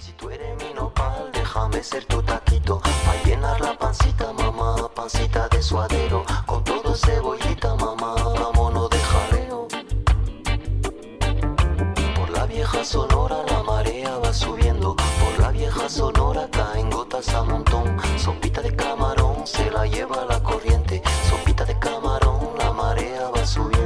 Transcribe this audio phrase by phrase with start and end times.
[0.00, 2.80] Si tú eres mi nopal, déjame ser tu taquito.
[2.80, 6.24] Pa' llenar la pancita, mamá, pancita de suadero.
[6.46, 9.68] Con todo cebollita, mamá, vámonos de jaleo.
[12.16, 14.96] Por la vieja sonora la marea va subiendo.
[14.96, 17.98] Por la vieja sonora caen gotas a montón.
[18.16, 21.02] Sopita de camarón se la lleva la corriente.
[21.28, 23.79] Sopita de camarón, la marea va subiendo,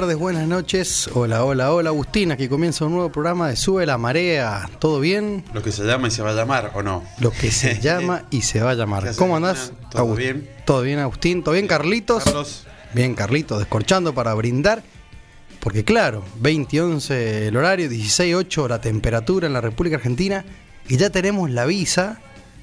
[0.00, 1.08] tardes, buenas noches.
[1.14, 2.30] Hola, hola, hola, Agustín.
[2.30, 4.68] Aquí comienza un nuevo programa de Sube la Marea.
[4.78, 5.42] ¿Todo bien?
[5.54, 7.02] Lo que se llama y se va a llamar, ¿o no?
[7.18, 9.04] Lo que se llama y se va a llamar.
[9.04, 9.72] ¿Qué haces, ¿Cómo andás?
[9.90, 10.50] ¿Todo bien?
[10.66, 11.42] ¿Todo bien, Agustín?
[11.42, 12.24] ¿Todo bien, Carlitos?
[12.24, 12.66] Carlos.
[12.92, 14.82] Bien, Carlitos, descorchando para brindar.
[15.60, 20.44] Porque claro, 20 11 el horario, 16 8 la temperatura en la República Argentina.
[20.88, 22.20] Y ya tenemos la visa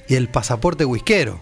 [0.08, 1.42] y el pasaporte whiskero.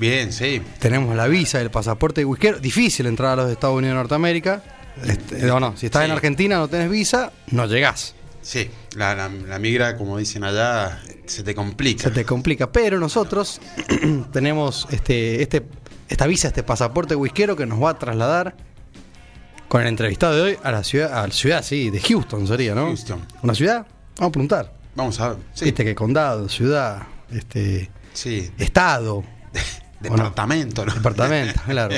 [0.00, 0.60] Bien, sí.
[0.80, 2.58] Tenemos la visa y el pasaporte whiskero.
[2.58, 4.64] Difícil entrar a los Estados Unidos de Norteamérica.
[5.06, 6.06] Este, no, no, si estás Sí.
[6.06, 8.14] en Argentina no tenés visa, no llegás.
[8.42, 12.02] Sí, la, la- la migra, como dicen allá, se te complica.
[12.04, 12.70] Se te complica.
[12.72, 13.60] Pero nosotros
[14.32, 15.62] tenemos este, este,
[16.08, 18.54] esta visa, este pasaporte whiskero que nos va a trasladar
[19.68, 22.74] con el entrevistado de hoy a la ciudad, a la ciudad, sí, de Houston sería,
[22.74, 22.86] ¿no?
[22.86, 23.20] Houston.
[23.42, 23.86] ¿Una ciudad?
[24.18, 24.72] Vamos a preguntar.
[24.94, 25.38] Vamos a ver.
[25.54, 28.50] Sí, Viste que condado, ciudad, este, sí.
[28.58, 29.24] estado,
[30.00, 30.92] Departamento, ¿no?
[30.92, 31.94] departamento, claro.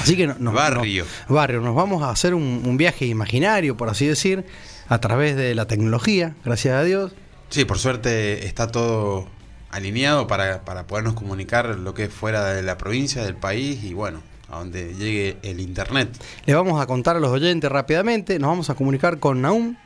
[0.00, 1.04] Así que no- nos- Barrio.
[1.28, 4.44] no- barrio, nos vamos a hacer un, un viaje imaginario, por así decir,
[4.88, 7.12] a través de la tecnología, gracias a Dios.
[7.50, 9.28] Sí, por suerte está todo
[9.70, 13.94] alineado para, para podernos comunicar lo que es fuera de la provincia, del país y
[13.94, 16.10] bueno, a donde llegue el internet.
[16.46, 18.38] Le vamos a contar a los oyentes rápidamente.
[18.38, 19.76] Nos vamos a comunicar con Naum.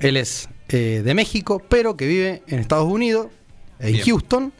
[0.00, 3.28] Él es eh, de México, pero que vive en Estados Unidos,
[3.78, 4.04] en Bien.
[4.04, 4.52] Houston.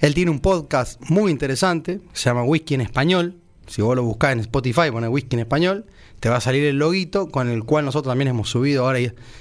[0.00, 3.36] Él tiene un podcast muy interesante, se llama Whisky en Español.
[3.66, 5.84] Si vos lo buscás en Spotify, pones Whisky en Español,
[6.20, 8.98] te va a salir el loguito con el cual nosotros también hemos subido ahora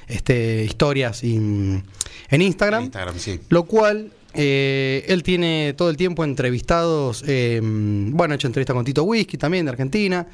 [0.07, 2.79] este, historias y- en Instagram.
[2.81, 3.39] En Instagram, sí.
[3.49, 8.83] Lo cual, eh, él tiene todo el tiempo entrevistados, eh, bueno, ha hecho entrevista con
[8.83, 10.27] Tito Whisky también de Argentina,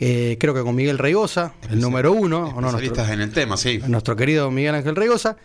[0.00, 3.56] eh, creo que con Miguel Reigosa, el número uno, o no, nuestro, en el tema,
[3.56, 3.78] sí.
[3.86, 5.36] nuestro querido Miguel Ángel Reigosa.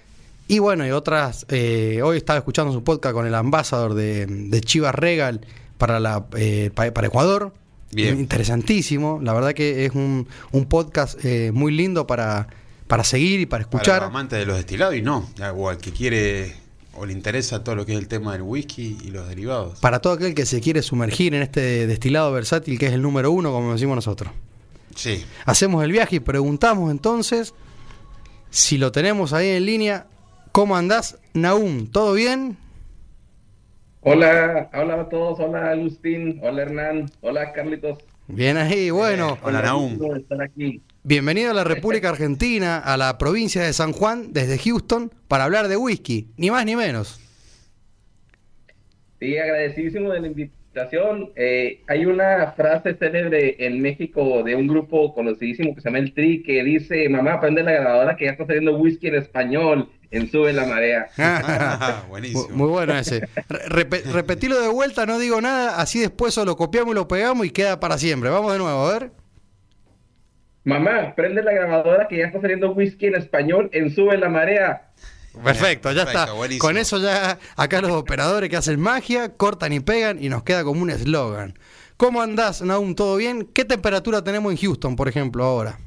[0.48, 4.94] Y bueno, y otras, hoy estaba escuchando su podcast con el ambasador de, de Chivas
[4.96, 5.42] Regal
[5.78, 6.26] para, la,
[6.76, 7.54] para Ecuador.
[7.92, 8.20] Bien.
[8.20, 12.48] Interesantísimo, la verdad que es un, un podcast eh, muy lindo para,
[12.88, 14.02] para seguir y para Para escuchar.
[14.02, 16.56] los amantes de los destilados y no, o al que quiere
[16.94, 19.80] o le interesa todo lo que es el tema del whisky y los derivados.
[19.80, 23.32] Para todo aquel que se quiere sumergir en este destilado versátil que es el número
[23.32, 24.32] uno, como decimos nosotros.
[24.96, 27.54] Sí, Hacemos el viaje y preguntamos entonces
[28.50, 30.08] si lo tenemos ahí en línea.
[30.52, 31.88] ¿Cómo andás, Naum?
[31.88, 32.58] ¿Todo bien?
[34.04, 38.00] Hola, hola a todos, hola Agustín, hola Hernán, hola Carlitos.
[38.28, 39.38] Bien ahí, bueno.
[39.44, 40.82] Hola, de estar aquí.
[41.04, 45.68] Bienvenido a la República Argentina, a la provincia de San Juan, desde Houston, para hablar
[45.68, 47.20] de whisky, ni más ni menos.
[49.20, 51.30] Sí, agradecidísimo de la invitación.
[51.36, 56.16] Eh, hay una frase célebre en México de un grupo conocidísimo que se llama El
[56.16, 60.30] Tri que dice, mamá, prende la grabadora que ya está saliendo whisky en español en
[60.30, 61.08] Sube la Marea.
[62.10, 62.44] buenísimo.
[62.50, 63.28] Muy, muy bueno ese.
[63.50, 67.46] Re- repe- repetilo de vuelta, no digo nada, así después solo copiamos y lo pegamos
[67.46, 68.30] y queda para siempre.
[68.30, 69.12] Vamos de nuevo, a ver.
[70.64, 74.90] Mamá, prende la grabadora que ya está saliendo whisky en español en Sube la Marea.
[75.44, 76.34] Perfecto, ya Perfecto, está.
[76.34, 76.62] buenísimo.
[76.68, 80.64] Con eso ya acá los operadores que hacen magia cortan y pegan y nos queda
[80.64, 81.58] como un eslogan.
[81.98, 82.96] ¿Cómo andás, Naum?
[82.96, 83.46] ¿Todo bien?
[83.54, 85.80] ¿Qué temperatura tenemos en Houston, por ejemplo, ahora?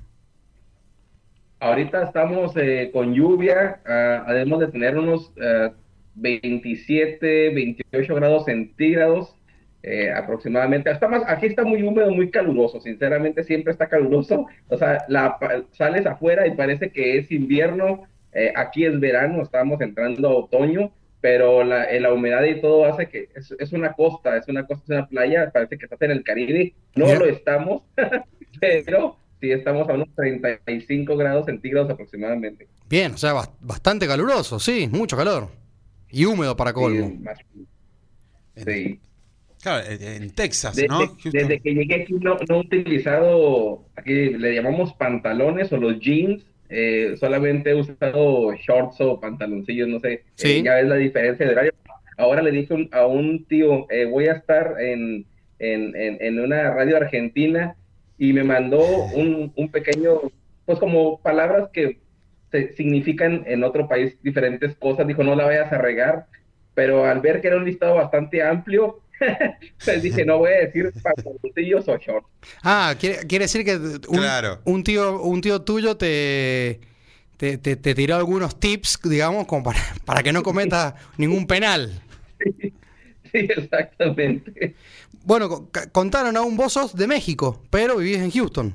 [1.65, 5.73] Ahorita estamos eh, con lluvia, ah, además de tener unos ah,
[6.15, 9.35] 27, 28 grados centígrados
[9.83, 10.91] eh, aproximadamente.
[10.91, 14.47] Está más, aquí está muy húmedo, muy caluroso, sinceramente siempre está caluroso.
[14.69, 15.39] O sea, la,
[15.73, 18.03] sales afuera y parece que es invierno,
[18.35, 20.93] eh, aquí es verano, estamos entrando a otoño,
[21.23, 24.67] pero la, eh, la humedad y todo hace que es, es una costa, es una
[24.67, 26.75] costa, es una playa, parece que estás en el Caribe.
[26.95, 27.21] No Bien.
[27.21, 27.85] lo estamos,
[28.61, 32.67] pero sí estamos a unos 35 grados centígrados aproximadamente.
[32.89, 35.49] Bien, o sea, bas- bastante caluroso, sí, mucho calor.
[36.11, 37.09] Y húmedo para colmo.
[37.09, 37.39] Sí, más-
[38.57, 39.01] sí.
[39.63, 41.17] Claro, en Texas, ¿no?
[41.25, 46.45] desde que llegué aquí no, no he utilizado, aquí le llamamos pantalones o los jeans,
[46.69, 50.25] eh, solamente he usado shorts o pantaloncillos, no sé.
[50.35, 50.49] Sí.
[50.59, 51.73] Eh, ya ves la diferencia de horario.
[52.19, 55.25] Ahora le dije un- a un tío, eh, voy a estar en,
[55.59, 57.75] en, en, en una radio argentina
[58.19, 60.21] y me mandó un, un pequeño,
[60.65, 62.01] pues como palabras que
[62.51, 65.07] se- significan en otro país diferentes cosas.
[65.07, 66.27] Dijo, no la vayas a regar,
[66.75, 69.01] pero al ver que era un listado bastante amplio,
[69.85, 72.29] pues dije, no voy a decir pantaloncillos o shorts.
[72.63, 74.61] Ah, quiere, quiere decir que un, Claro.
[74.65, 76.81] un tío, un tío tuyo te,
[77.37, 82.03] te, te- te tiró algunos tips, digamos, como para, para que no cometas ningún penal.
[82.39, 82.75] Sí,
[83.57, 84.75] exactamente.
[85.25, 88.75] Bueno, contaron aún vos sos de México, pero vivís en Houston.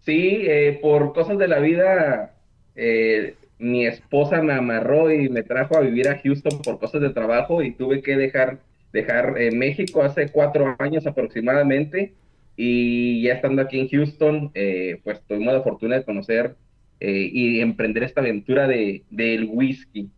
[0.00, 2.34] Sí, eh, por cosas de la vida,
[2.74, 7.10] eh, mi esposa me amarró y me trajo a vivir a Houston por cosas de
[7.10, 8.58] trabajo y tuve que dejar,
[8.92, 12.14] dejar eh, México hace cuatro años aproximadamente
[12.56, 16.56] y ya estando aquí en Houston, eh, pues tuvimos la fortuna de conocer
[17.02, 20.10] y emprender esta aventura de, del whisky.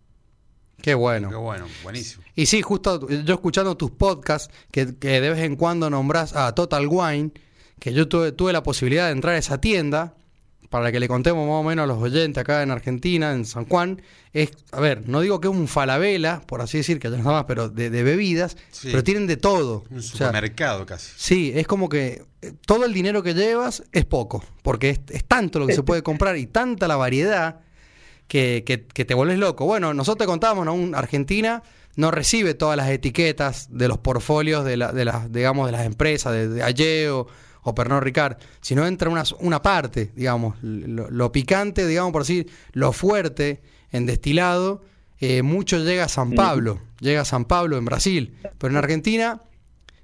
[0.83, 1.29] Qué bueno.
[1.31, 2.23] Qué bueno, buenísimo.
[2.35, 6.55] Y sí, justo yo escuchando tus podcasts, que, que de vez en cuando nombras a
[6.55, 7.31] Total Wine,
[7.79, 10.15] que yo tuve, tuve la posibilidad de entrar a esa tienda,
[10.71, 13.67] para que le contemos más o menos a los oyentes acá en Argentina, en San
[13.67, 14.01] Juan,
[14.33, 17.19] es, a ver, no digo que es un falabela, por así decir, que ya no
[17.19, 18.89] está más, pero de, de bebidas, Sí.
[18.91, 19.85] pero tienen de todo.
[19.91, 21.11] Un O sea, supermercado casi.
[21.17, 25.25] Sí, es como que eh, todo el dinero que llevas es poco, porque es, es
[25.27, 27.61] tanto lo que se puede comprar y tanta la variedad
[28.33, 29.67] que, que- que te volvés loco.
[29.67, 30.73] Bueno, nosotros te contábamos, ¿no?
[30.73, 31.63] Un- Argentina
[31.97, 35.85] no recibe todas las etiquetas de los portfolios de, la- de las, digamos, de las
[35.85, 37.27] empresas, de, de Alleo
[37.63, 42.47] o Pernod Ricard, sino entra una, una parte, digamos, lo, lo picante, digamos, por decir,
[42.73, 44.81] lo fuerte en destilado,
[45.21, 49.43] eh, mucho llega a San Pablo, llega a San Pablo en Brasil, pero en Argentina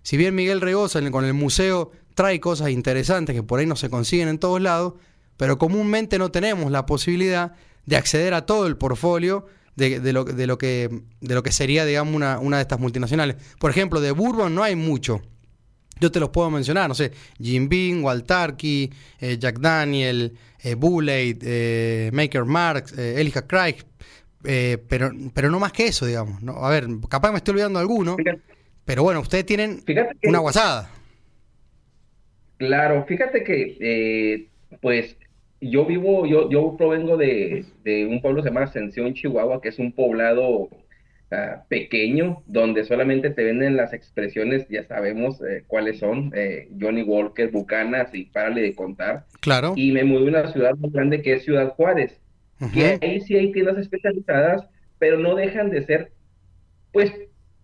[0.03, 3.77] si bien Miguel Regosa en- con el museo trae cosas interesantes que por ahí no
[3.77, 4.95] se consiguen en todos lados,
[5.39, 7.55] pero comúnmente no tenemos la posibilidad
[7.89, 10.91] de acceder a todo el portfolio de, de lo, de lo que,
[11.23, 13.37] de lo que sería, digamos, una, una de estas multinacionales.
[13.59, 15.23] Por ejemplo, de Bourbon no hay mucho.
[15.99, 22.11] Yo te los puedo mencionar, no sé, Jim Beam, Waltarki, eh, Jack Daniel, eh, eh,
[22.13, 23.77] Maker Marks, eh, Elijah Craig,
[24.45, 26.43] eh, pero, pero no más que eso, digamos.
[26.43, 26.65] ¿no?
[26.65, 28.43] A ver, capaz me estoy olvidando alguno, Fíjate,
[28.85, 29.83] pero bueno, ustedes tienen
[30.25, 30.91] una guasada.
[32.59, 34.49] Claro, fíjate que,
[34.83, 35.17] pues,
[35.61, 39.71] yo vivo, yo, yo provengo de, de un pueblo que se llama Ascensión, Chihuahua, que
[39.71, 40.69] es un poblado
[41.33, 47.03] ah, pequeño, donde solamente te venden las expresiones, ya sabemos eh, cuáles son, eh, Johnny
[47.03, 49.25] Walker, Bucanas y párale de contar.
[49.41, 49.73] Claro.
[49.77, 52.21] Y me mudé a una ciudad muy grande que es Ciudad Juárez,
[52.61, 52.73] Ujú.
[52.73, 54.69] que ahí sí hay tiendas especializadas,
[54.99, 56.13] pero no dejan de ser,
[56.93, 57.13] pues,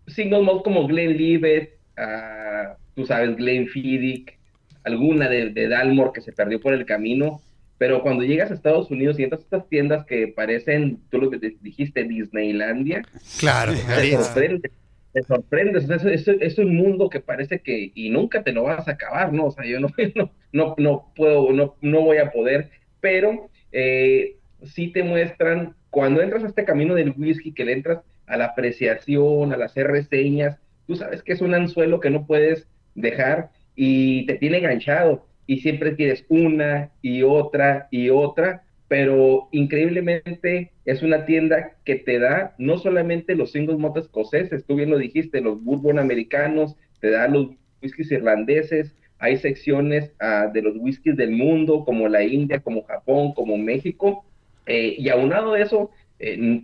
[0.08, 4.37] single malt como Glenlivet, ah, tú sabes, Glenfiddich,
[4.82, 7.41] alguna de, de Dalmor que se perdió por el camino,
[7.84, 11.31] pero cuando llegas a Estados Unidos y entras a estas tiendas que parecen, tú lo
[11.31, 13.02] que te dijiste, Disneylandia,
[13.38, 13.72] Claro.
[13.75, 14.70] te sorprende,
[15.12, 18.52] te sorprendes, o sea, es, es- es un mundo que parece que, y nunca te
[18.52, 19.44] lo vas a acabar, ¿no?
[19.48, 22.70] O sea, yo no, no, no, no puedo, no, no voy a poder,
[23.00, 27.98] pero eh, sí te muestran, cuando entras a este camino del whisky, que le entras
[28.26, 32.66] a la apreciación, al hacer reseñas, tú sabes que es un anzuelo que no puedes
[32.94, 40.72] dejar y te tiene enganchado y siempre tienes una y otra y otra, pero increíblemente
[40.84, 44.98] es una tienda que te da no solamente los singles malt escoceses, tú bien lo
[44.98, 47.51] dijiste, los bourbon americanos, te da los
[47.82, 53.32] whiskies irlandeses, hay secciones ah, de los whiskies del mundo, como la India, como Japón,
[53.32, 54.24] como México,
[54.67, 56.63] eh, y aunado de eso, eh,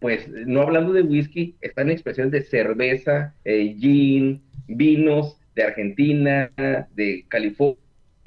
[0.00, 6.50] pues no hablando de whisky, están expresiones de cerveza, eh, gin, vinos de Argentina,
[6.94, 7.78] de California,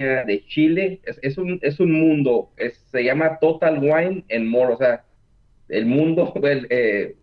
[0.04, 1.00] de Chile.
[1.04, 2.50] Es, un, es un mundo,
[2.90, 5.04] se llama Total Wine and More, o sea,
[5.68, 7.16] el mundo, el, eh,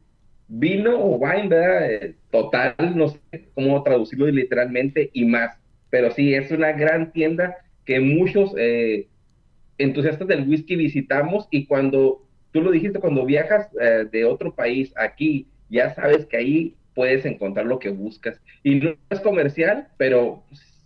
[0.47, 1.91] vino o wine, ¿verdad?
[1.91, 3.19] Eh, total, no sé
[3.53, 5.57] cómo traducirlo literalmente y más.
[5.89, 9.07] Pero sí, es una gran tienda que muchos eh,
[9.77, 14.93] entusiastas del whisky visitamos y cuando, tú lo dijiste, cuando viajas eh, de otro país
[14.97, 18.41] aquí, ya sabes que ahí puedes encontrar lo que buscas.
[18.63, 20.43] Y no es comercial, pero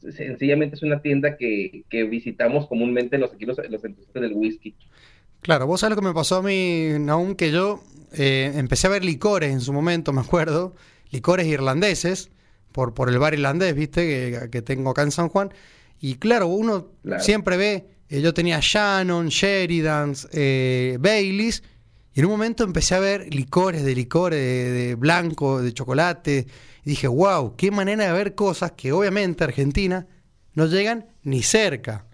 [0.10, 4.75] sencillamente es una tienda que, que visitamos comúnmente los, aquí los, los entusiastas del whisky.
[5.41, 8.91] Claro, vos sabés lo que me pasó a mí, Naum, que yo eh, empecé a
[8.91, 10.75] ver licores en su momento, me acuerdo,
[11.12, 12.29] licores irlandeses,
[12.72, 14.05] por, por el bar irlandés, viste,
[14.39, 15.51] que, que tengo acá en San Juan.
[16.00, 17.24] Y claro, uno Claro.
[17.24, 21.63] siempre ve, eh, yo tenía Shannon, Sheridans, eh, Baileys,
[22.22, 26.46] en un momento empecé a ver licores de licores, de, blanco, de chocolate,
[26.86, 30.06] y dije, wow, qué manera de ver cosas que obviamente Argentina
[30.54, 32.06] no llegan ni cerca.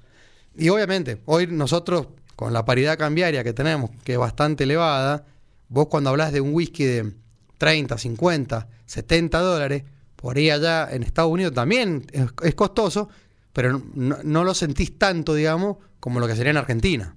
[0.56, 5.26] Y obviamente, hoy nosotros, con la paridad cambiaria que tenemos, que es bastante elevada,
[5.68, 7.14] vos cuando hablas de un whisky de
[7.58, 9.84] 30, 50, 70 dólares,
[10.16, 13.10] por ahí allá en Estados Unidos también es, es costoso,
[13.52, 17.17] pero no, no lo sentís tanto, digamos, como lo que sería en Argentina.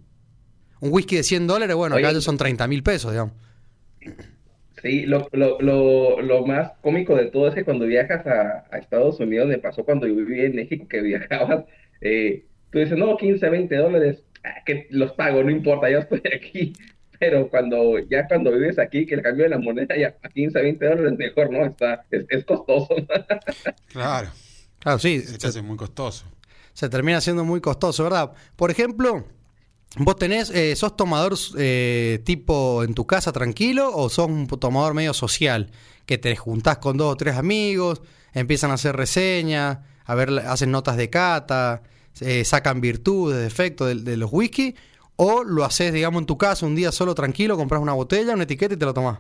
[0.81, 2.17] Un whisky de 100 dólares, bueno, acá Oye.
[2.17, 3.35] ya son 30 mil pesos, digamos.
[4.83, 8.79] Sí, lo, lo, lo, lo más cómico de todo es que cuando viajas a, a
[8.79, 11.65] Estados Unidos, me pasó cuando yo vivía en México, que viajabas,
[12.01, 16.23] eh, tú dices, no, 15, 20 dólares, ah, que los pago, no importa, yo estoy
[16.35, 16.73] aquí.
[17.21, 20.63] Pero cuando ya cuando vives aquí, que el cambio de la moneda ya a 15,
[20.63, 21.67] 20 dólares, mejor, ¿no?
[21.67, 22.95] Está, es, es costoso.
[23.89, 24.31] Claro,
[24.79, 26.25] Claro, sí, se, hace muy costoso.
[26.73, 28.33] se termina siendo muy costoso, ¿verdad?
[28.57, 29.27] Por ejemplo,
[29.99, 34.95] vos tenés, eh, ¿sos tomador eh, tipo en tu casa tranquilo o sos un tomador
[34.95, 35.71] medio social?
[36.07, 40.71] Que te juntás con dos o tres amigos, empiezan a hacer reseñas, a ver, hacen
[40.71, 41.83] notas de cata,
[42.21, 44.75] eh, sacan virtudes, defectos de, de los whisky,
[45.17, 48.45] o lo haces, digamos, en tu casa un día solo tranquilo, compras una botella, una
[48.45, 49.19] etiqueta y te lo tomás.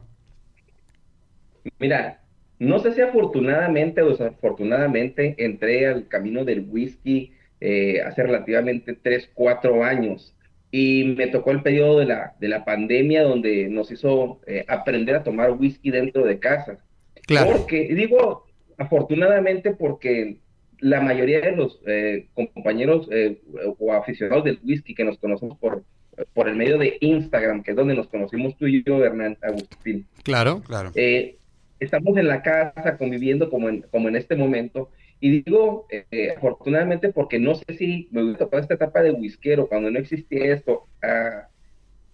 [1.78, 2.20] Mira,
[2.58, 9.30] no sé si afortunadamente o desafortunadamente entré al camino del whisky eh, hace relativamente 3,
[9.34, 10.34] 4 años
[10.70, 15.16] y me tocó el periodo de la, de la pandemia donde nos hizo eh, aprender
[15.16, 16.78] a tomar whisky dentro de casa.
[17.26, 17.52] Claro.
[17.52, 18.46] Porque, digo
[18.78, 20.38] afortunadamente porque
[20.80, 23.40] la mayoría de los eh, compañeros eh,
[23.78, 25.84] o aficionados del whisky que nos conocemos por,
[26.32, 30.06] por el medio de Instagram, que es donde nos conocimos tú y yo, Hernán Agustín,
[30.22, 30.62] Claro.
[30.62, 30.92] Claro.
[30.94, 31.36] eh,
[31.78, 34.90] estamos en la casa conviviendo como en, como en este momento.
[35.20, 39.68] Y digo, eh, afortunadamente, porque no sé si me hubiera tocado esta etapa de whiskero,
[39.68, 41.46] cuando no existía esto, ah,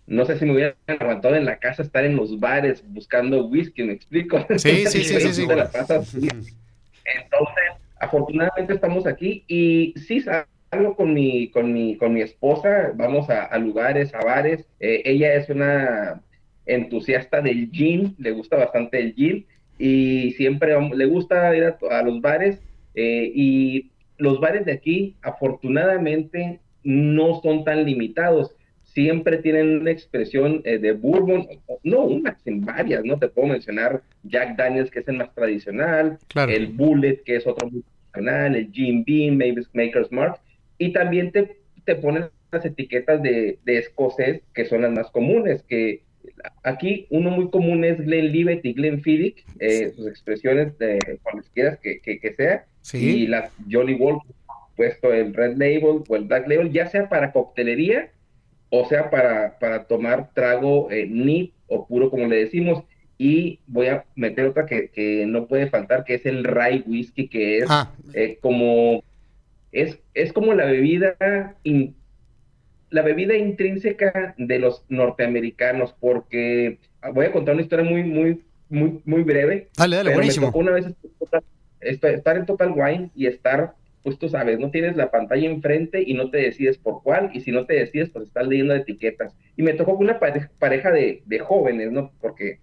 [0.06, 3.84] no sé si me hubiera aguantado en la casa estar en los bares buscando whisky,
[3.84, 4.44] ¿me explico?
[4.56, 6.14] Sí, sí, sí, sí, la pasas.
[6.14, 7.64] Entonces,
[8.00, 13.44] afortunadamente estamos aquí y sí salgo con mi, con mi, con mi esposa, vamos a,
[13.44, 14.66] a lugares, a bares.
[14.80, 16.22] Eh, ella es una
[16.66, 19.46] entusiasta del gin, le gusta bastante el gin
[19.78, 22.60] y siempre le gusta ir a, a los bares
[22.96, 28.54] eh, y los bares de aquí afortunadamente no son tan limitados.
[28.82, 31.46] Siempre tienen una expresión eh, de bourbon,
[31.82, 33.18] no unas, en varias, ¿no?
[33.18, 36.50] Te puedo mencionar Jack Daniels, que es el más tradicional, Claro.
[36.52, 40.40] el Bullet, que es otro muy tradicional, el Jim Beam, Mavis Maker's Mark,
[40.78, 45.62] y también te, te ponen las etiquetas de, de escocés, que son las más comunes,
[45.64, 46.00] que
[46.62, 52.18] aquí uno muy común es Glenlivet y Glenfiddich, eh, sus expresiones de cualesquiera que, que,
[52.18, 52.98] que sea, Sí.
[53.22, 54.30] y las Jolly Walker,
[54.76, 58.10] puesto el Red Label o el Black Label, ya sea para coctelería
[58.70, 62.84] o sea para, para tomar trago eh, neat o puro, como le decimos.
[63.18, 67.28] Y voy a meter otra que, que no puede faltar, que es el rye whisky,
[67.28, 69.02] que es Ah, eh, como
[69.72, 71.94] es, es como la bebida in-
[72.90, 78.42] la bebida intrínseca de los norteamericanos, porque ah, voy a contar una historia muy, muy,
[78.68, 79.68] muy, muy breve.
[79.76, 80.46] dale, dale, me buenísimo.
[80.48, 80.86] tocó una vez
[81.20, 81.42] estar-
[81.80, 86.14] estar en Total Wine y estar, pues tú sabes, no tienes la pantalla enfrente y
[86.14, 89.34] no te decides por cuál, y si no te decides, pues estás leyendo etiquetas.
[89.56, 92.12] Y me tocó con una pareja, de, de jóvenes, ¿no?
[92.20, 92.60] Porque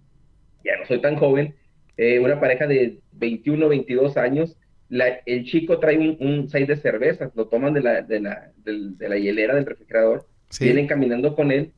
[0.63, 1.55] ya no soy tan joven,
[1.97, 4.57] eh, una pareja de 21, 22 años,
[4.89, 8.51] la- el chico trae un, un seis de cervezas, lo toman de la, de la,
[8.57, 10.65] de la hielera del refrigerador, Sí.
[10.65, 11.73] vienen caminando con él,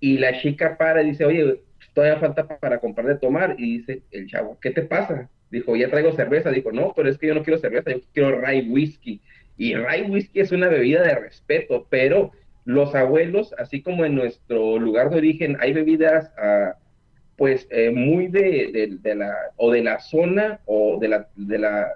[0.00, 1.62] y la chica para y dice, oye,
[1.94, 5.30] todavía falta para comprar de tomar, y dice el chavo, ¿qué te pasa?
[5.50, 8.40] Dijo, ya traigo cerveza, dijo, no, pero es que yo no quiero cerveza, yo quiero
[8.40, 9.22] rye whisky,
[9.56, 12.32] y rye whisky es una bebida de respeto, pero
[12.64, 16.74] los abuelos, así como en nuestro lugar de origen, hay bebidas ah,
[17.36, 21.58] pues eh, muy de, de- de la o de la zona o de la de
[21.58, 21.88] la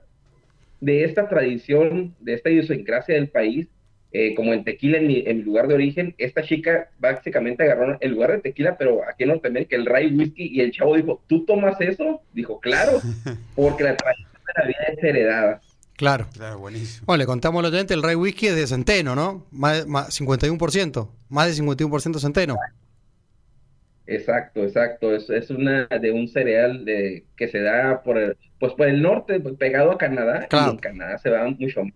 [0.81, 3.69] de esta tradición, de esta idiosincrasia del país,
[4.13, 7.97] eh, como el tequila en mi, en mi lugar de origen, esta chica básicamente agarró
[8.01, 11.23] el lugar de tequila, pero aquí en Norteamérica, el rye whisky, y el chavo dijo,
[11.29, 12.21] ¿tú tomas eso?
[12.33, 13.01] Dijo, claro,
[13.55, 15.61] porque la tradición de la vida es heredada.
[15.97, 16.27] Claro.
[16.33, 17.05] Claro, buenísimo.
[17.07, 19.47] Bueno, le contamos a los oyentes, el Rye Whisky es de centeno, ¿no?
[19.51, 21.09] Más, más 51%.
[21.29, 22.57] Más de 51% centeno.
[24.07, 25.15] Exacto, exacto.
[25.15, 29.03] Es, es una de un cereal de, que se da por el, pues por el
[29.03, 30.73] norte, pegado a Canadá, Claro.
[30.73, 31.93] y en Canadá se da mucho más.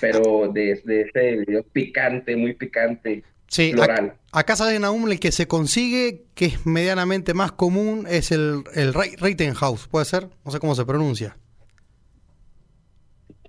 [0.00, 4.10] Pero de, de ese picante, muy picante, Sí, floral.
[4.10, 8.64] ac- acá saben aún el que se consigue, que es medianamente más común, es el,
[8.74, 10.28] el Rei- Rittenhouse, ¿puede ser?
[10.44, 11.36] No sé cómo se pronuncia.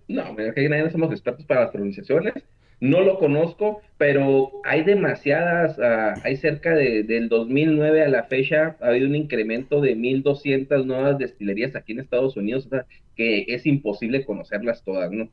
[0.07, 2.34] No, mira, que nadie somos expertos para las pronunciaciones.
[2.79, 8.77] No lo conozco, pero hay demasiadas, ah, hay cerca de, del 2009 a la fecha,
[8.81, 13.46] ha habido un incremento de 1.200 nuevas destilerías aquí en Estados Unidos, o sea, que
[13.48, 15.29] es imposible conocerlas todas, ¿no?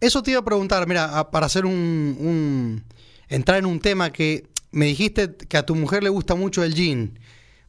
[0.00, 2.84] Eso te iba a preguntar, mira, para hacer un,
[3.28, 6.74] entrar en un tema que me dijiste que a tu mujer le gusta mucho el
[6.74, 7.18] gin.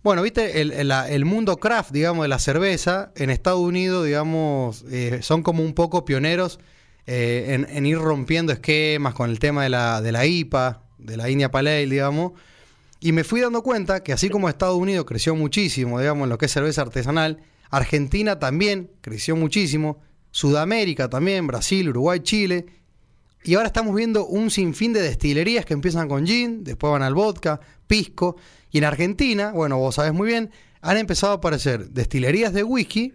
[0.03, 5.19] Bueno, viste, el, el- mundo craft, digamos, de la cerveza, en Estados Unidos, digamos, eh,
[5.21, 6.59] son como un poco pioneros
[7.07, 11.17] eh, en, en ir rompiendo esquemas con el tema de la, de la IPA, de
[11.17, 12.33] la India Pale Ale, digamos.
[12.99, 16.37] Y me fui dando cuenta que así como Estados Unidos creció muchísimo, digamos, en lo
[16.37, 20.01] que es cerveza artesanal, Argentina también creció muchísimo,
[20.33, 22.65] Sudamérica también, Brasil, Uruguay, Chile.
[23.43, 27.13] Y ahora estamos viendo un sinfín de destilerías que empiezan con gin, después van al
[27.13, 28.35] vodka, pisco.
[28.71, 30.49] Y en Argentina, bueno, vos sabés muy bien,
[30.81, 33.13] han empezado a aparecer destilerías de whisky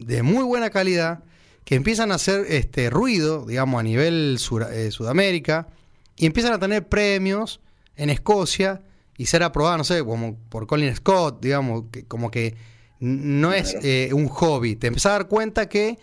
[0.00, 1.22] de muy buena calidad
[1.64, 5.68] que empiezan a hacer este ruido, digamos, a nivel sur- eh, Sudamérica
[6.16, 7.60] y empiezan a tener premios
[7.94, 8.82] en Escocia
[9.16, 12.56] y ser aprobadas, no sé, como por Colin Scott, digamos, que como que
[12.98, 14.74] no es eh, un hobby.
[14.74, 15.98] Te empezás a dar cuenta que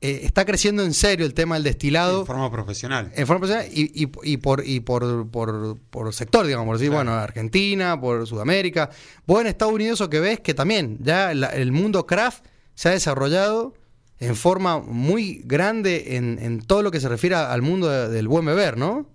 [0.00, 3.10] eh, está creciendo en serio el tema del destilado De forma profesional.
[3.16, 6.90] en forma profesional y, y- y por, y por, por, por sector, digamos, por decir,
[6.90, 7.04] Claro.
[7.10, 8.90] bueno, Argentina, por Sudamérica.
[9.26, 12.88] Vos en Estados Unidos lo que ves que también ya la- el mundo craft se
[12.90, 13.74] ha desarrollado
[14.20, 18.28] en forma muy grande en, en todo lo que se refiere al mundo de- del
[18.28, 19.08] buen beber, ¿no?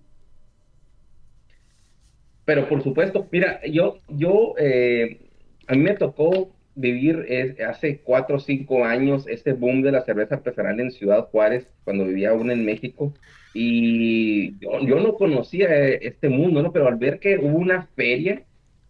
[2.46, 5.30] Pero por supuesto, mira, yo, yo, eh,
[5.68, 10.04] a mí me tocó vivir eh, hace cuatro o cinco años ese boom de la
[10.04, 13.14] cerveza artesanal en Ciudad Juárez, cuando vivía aún en México.
[13.54, 16.72] Y yo, yo no conocía eh, este mundo, ¿no?
[16.72, 18.44] Pero al ver que hubo una feria,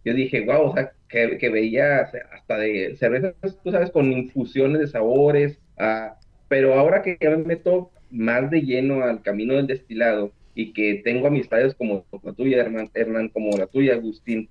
[0.04, 2.00] yo dije, wow, o sea, que, que veía
[2.32, 5.58] hasta de cervezas, tú sabes, con infusiones de sabores.
[5.78, 6.16] ah,
[6.48, 11.02] pero ahora que ya me meto más de lleno al camino del destilado y que
[11.04, 14.48] tengo amistades como la tuya, Hernán, Hernán, como la tuya, Agustín,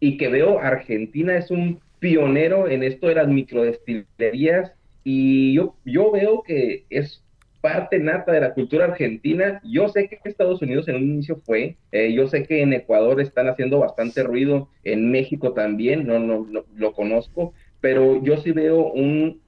[0.00, 4.72] y que veo Argentina es un pionero en esto de las microdestilerías
[5.04, 7.22] y yo, yo veo que es
[7.60, 9.60] parte nata de la cultura argentina.
[9.64, 13.20] Yo sé que Estados Unidos en un inicio fue, eh, yo sé que en Ecuador
[13.20, 18.52] están haciendo bastante ruido, en México también, no, no, no lo conozco, pero yo sí
[18.52, 19.40] veo un,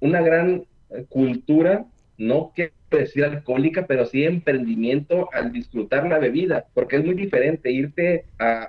[0.00, 1.86] una gran eh, cultura,
[2.18, 7.70] no quiero decir alcohólica, pero sí emprendimiento al disfrutar la bebida, porque es muy diferente
[7.72, 8.68] irte a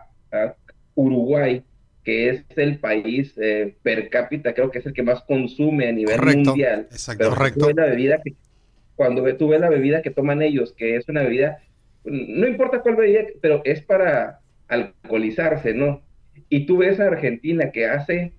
[0.95, 1.61] Uruguay,
[2.05, 5.91] que es el país eh, per cápita, creo que es el que más consume a
[5.91, 6.51] nivel Correcto.
[6.51, 6.87] mundial.
[6.91, 7.23] Exacto.
[7.23, 7.71] Pero Correcto.
[7.71, 8.35] la bebida que,
[8.95, 11.57] cuando tú ves la bebida que toman ellos, que es una bebida,
[12.03, 16.03] no importa cuál bebida, pero es para alcoholizarse, ¿no?
[16.47, 18.33] Y tú ves a Argentina que hace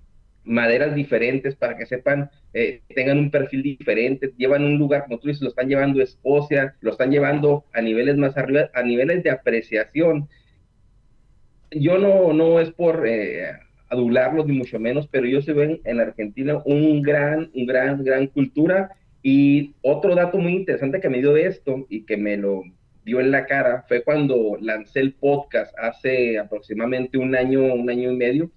[0.45, 5.27] maderas diferentes para que sepan, eh, tengan un perfil diferente, llevan un lugar, como tú
[5.27, 9.23] dices, lo están llevando a Escocia, lo están llevando a niveles más arriba, a niveles
[9.23, 10.29] de apreciación.
[11.71, 13.51] Yo no, no es por eh,
[13.89, 18.27] adularlos ni mucho menos, pero yo se ven en Argentina un gran, un gran, gran
[18.27, 18.91] cultura.
[19.23, 22.63] Y otro dato muy interesante que me dio esto y que me lo
[23.03, 28.11] dio en la cara fue cuando lancé el podcast hace aproximadamente un año, un año
[28.11, 28.51] y medio.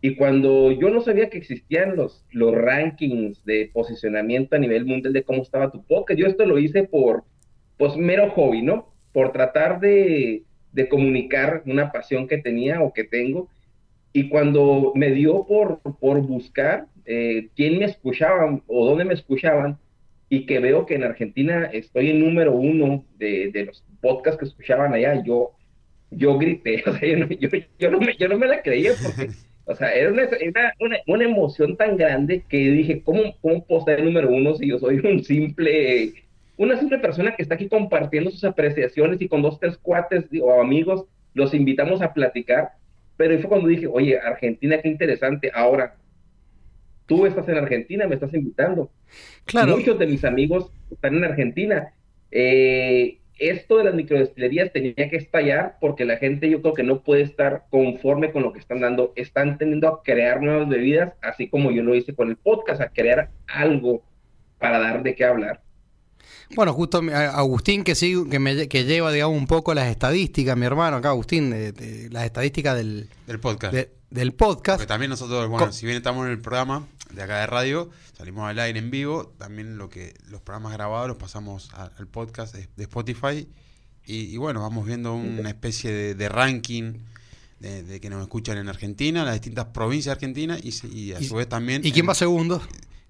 [0.00, 5.12] Y cuando yo no sabía que existían los, los rankings de posicionamiento a nivel mundial
[5.12, 7.22] de cómo estaba tu podcast, yo esto lo hice por,
[7.78, 8.92] pues, mero hobby, ¿no?
[9.12, 13.48] Por tratar de, de comunicar una pasión que tenía o que tengo.
[14.12, 19.78] Y cuando me dio por, por buscar eh, quién me escuchaban o dónde me escuchaban,
[20.32, 24.46] y que veo que en Argentina estoy en número uno de, de los podcasts que
[24.46, 25.50] escuchaban allá, yo,
[26.10, 28.92] yo grité, o sea, yo no, yo, yo no me, yo no me la creía
[29.02, 29.30] porque,
[29.66, 33.84] o sea, era una, era una, una emoción tan grande que dije, ¿cómo, cómo puedo
[33.88, 36.14] en número uno si yo soy un simple,
[36.62, 40.60] una simple persona que está aquí compartiendo sus apreciaciones y con dos, tres cuates o
[40.60, 42.72] amigos los invitamos a platicar?
[43.16, 45.96] Pero fue cuando dije, oye, Argentina, qué interesante, ahora
[47.06, 48.90] tú estás en Argentina, me estás invitando.
[49.44, 49.76] Claro.
[49.76, 51.92] Muchos de mis amigos están en Argentina.
[52.30, 57.02] Eh, esto de las microdestilerías tenía que estallar porque la gente yo creo que no
[57.02, 59.12] puede estar conforme con lo que están dando.
[59.16, 62.88] Están tendiendo a crear nuevas bebidas, así como yo lo hice con el podcast, a
[62.90, 64.02] crear algo
[64.58, 65.60] para dar de qué hablar.
[66.54, 67.00] Bueno, justo
[67.32, 71.10] Agustín que sí, que, me, que lleva, digamos, un poco las estadísticas, mi hermano acá,
[71.10, 73.72] Agustín, de- de- las estadísticas del, Del podcast.
[73.74, 74.78] de- del podcast.
[74.80, 78.48] Porque también nosotros, bueno, si bien estamos en el programa de acá de radio, salimos
[78.48, 82.68] al aire en vivo, también lo que los programas grabados los pasamos al podcast de,
[82.82, 83.48] Spotify
[84.04, 86.94] y, y bueno, vamos viendo una especie de, ranking
[87.60, 91.36] de, que nos escuchan en Argentina, las distintas provincias de Argentina y, y a su
[91.36, 92.60] vez también ¿Y quién en, va segundo?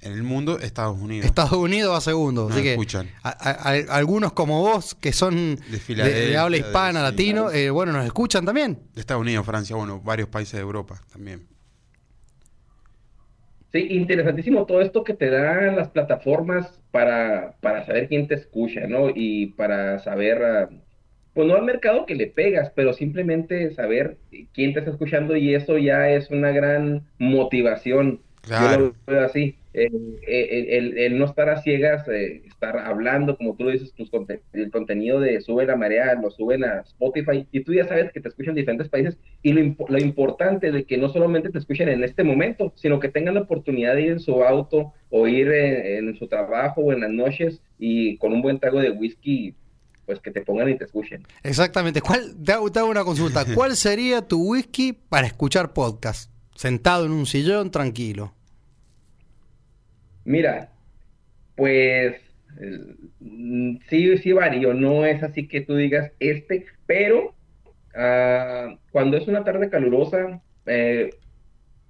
[0.02, 1.26] En el mundo, Estados Unidos.
[1.26, 2.42] Estados Unidos va segundo.
[2.44, 3.08] Nos así que escuchan.
[3.22, 7.00] a- a- a- algunos como vos, que son De de, Filadelfia, de habla de- hispana,
[7.00, 7.04] sí.
[7.10, 8.78] latino, eh, bueno, nos escuchan también.
[8.94, 11.46] De Estados Unidos, Francia, bueno, varios países de Europa también.
[13.72, 18.86] Sí, interesantísimo todo esto que te dan las plataformas para, para saber quién te escucha,
[18.86, 19.08] ¿no?
[19.14, 20.68] Y para saber ah,
[21.32, 24.18] pues no al mercado que le pegas, pero simplemente saber
[24.52, 28.20] quién te está escuchando y eso ya es una gran motivación.
[28.42, 28.94] Yo Claro.
[29.06, 29.56] lo veo así.
[29.72, 33.92] El, el- el- el no estar a ciegas, eh, estar hablando, como tú lo dices,
[33.94, 37.86] tus conte- el contenido de Sube la Marea, lo suben a Spotify y tú ya
[37.88, 41.48] sabes que te escuchan en diferentes países y lo, lo importante de que no solamente
[41.48, 44.92] te escuchen en este momento, sino que tengan la oportunidad de ir en su auto
[45.08, 48.78] o ir en, en su trabajo o en las noches y con un buen trago
[48.80, 49.54] de whisky,
[50.04, 51.22] pues que te pongan y te escuchen.
[51.44, 52.02] Exactamente.
[52.02, 53.44] ¿Cuál, te, hago, te hago una consulta.
[53.54, 56.30] ¿Cuál sería tu whisky para escuchar podcast?
[56.54, 58.32] Sentado en un sillón, tranquilo.
[60.24, 60.70] Mira,
[61.56, 62.16] pues
[63.20, 67.34] mm, sí, sí varío, no es así que tú digas este, pero
[67.94, 71.10] ah, cuando es una tarde calurosa, eh,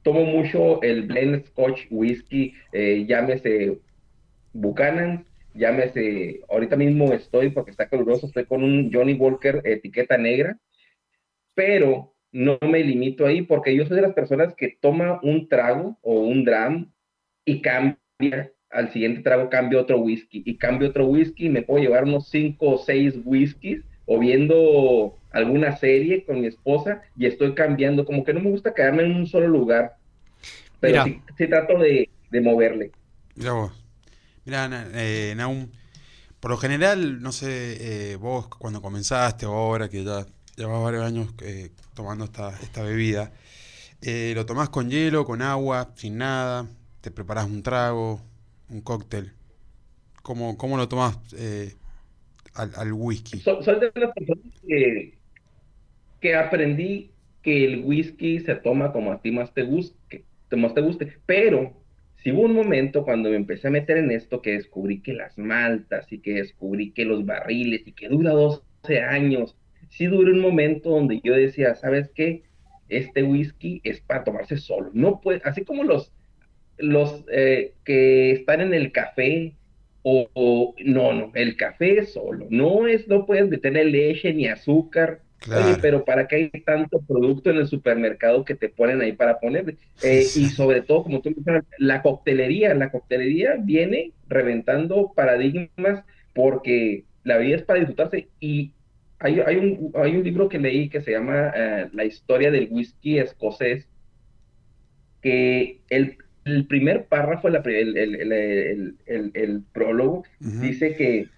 [0.02, 3.78] tomo mucho el blend Scotch whisky, eh, llámese
[4.52, 10.58] Buchanan, llámese, ahorita mismo estoy, porque está caluroso, estoy con un Johnny Walker etiqueta negra,
[11.54, 15.98] pero no me limito ahí porque yo soy de las personas que toma un trago
[16.02, 16.90] o un dram
[17.44, 22.04] y cambia al siguiente trago, cambio otro whisky y cambio otro whisky, me puedo llevar
[22.04, 28.04] unos cinco o seis whiskies o viendo alguna serie con mi esposa y estoy cambiando,
[28.04, 29.96] como que no me gusta quedarme en un solo lugar,
[30.80, 31.04] pero Mira.
[31.04, 32.90] sí, sí trato de, de moverle.
[33.34, 33.72] Mira vos.
[34.44, 35.68] Mira, eh, Naum,
[36.40, 41.04] por lo general, no sé, eh, vos cuando comenzaste o ahora que ya llevas varios
[41.04, 43.32] años eh, tomando esta, esta bebida,
[44.02, 46.66] eh, ¿lo tomás con hielo, con agua, sin nada?
[47.00, 48.20] ¿Te preparás un trago,
[48.68, 49.32] un cóctel?
[50.22, 51.74] ¿Cómo, cómo lo tomás eh,
[52.54, 53.38] al, whisky?
[53.38, 55.18] De las personas que,
[56.20, 60.80] que aprendí que el whisky se toma como a ti más te guste, más te
[60.80, 61.72] guste, pero
[62.22, 65.36] si hubo un momento cuando me empecé a meter en esto que descubrí que las
[65.38, 69.56] maltas y que descubrí que los barriles y que dura 12 años,
[69.92, 72.44] sí duró un momento donde yo decía, ¿sabes qué?
[72.88, 76.12] Este whisky es para tomarse solo, no puede, así como los
[76.78, 79.58] los eh, que están en el café
[80.02, 84.48] o, o- no, no, el café es solo, no es, no puedes meterle leche ni
[84.48, 85.22] azúcar.
[85.38, 85.52] Claro.
[85.54, 89.38] Oye, pero ¿para qué hay tanto producto en el supermercado que te ponen ahí para
[89.38, 89.76] ponerle?
[90.00, 97.06] Eh, y sobre todo, como tú mencionas, la coctelería, la coctelería viene reventando paradigmas porque
[97.22, 98.74] la vida es para disfrutarse y
[99.22, 102.68] hay, hay un, hay un libro que leí que se llama eh, La historia del
[102.70, 103.88] whisky escocés
[105.20, 108.96] que el, el primer párrafo, la el, el-
[109.36, 110.58] el- prólogo, Ujú.
[110.60, 111.28] dice que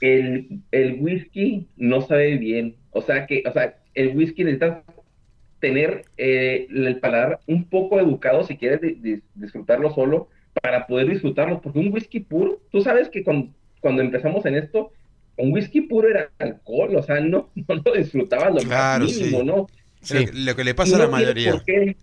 [0.00, 2.76] el, el whisky no sabe bien.
[2.90, 4.84] O sea que, o sea, el whisky necesita
[5.60, 10.28] tener eh, el paladar un poco educado si quieres di- di- disfrutarlo solo
[10.62, 11.60] para poder disfrutarlo.
[11.60, 14.92] Porque un whisky puro, tú sabes que con- cuando empezamos en esto,
[15.36, 19.42] un whisky puro era alcohol, o sea, no, no lo disfrutabas lo Claro, más mínimo,
[19.42, 19.44] sí.
[19.44, 19.66] ¿no?
[20.02, 20.26] Sí.
[20.32, 21.52] Lo, que- le pasa a la mayoría.
[21.52, 21.96] por qué-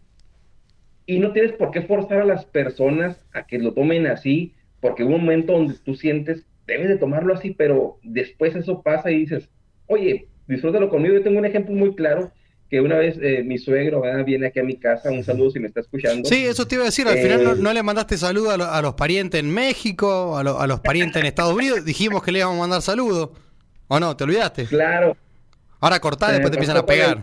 [1.05, 5.03] y no tienes por qué forzar a las personas a que lo tomen así, porque
[5.03, 9.19] hubo un momento donde tú sientes, debes de tomarlo así, pero después eso pasa y
[9.19, 9.49] dices,
[9.87, 11.15] oye, disfrútalo conmigo.
[11.15, 12.31] Yo tengo un ejemplo muy claro,
[12.69, 14.23] que una vez eh, mi suegro ¿verdad?
[14.23, 16.27] viene aquí a mi casa, un saludo si me está escuchando.
[16.29, 17.07] Sí, eso te iba a decir.
[17.07, 20.37] Al Eh, final no, no le mandaste saludo a, lo- a los parientes en México,
[20.37, 21.83] a, lo- a los parientes en Estados Unidos.
[21.83, 23.29] Dijimos que le íbamos a mandar saludos.
[23.87, 24.15] ¿O no?
[24.15, 24.65] ¿Te olvidaste?
[24.65, 25.17] Claro.
[25.79, 27.21] Ahora cortá, me después te empiezan a pegar.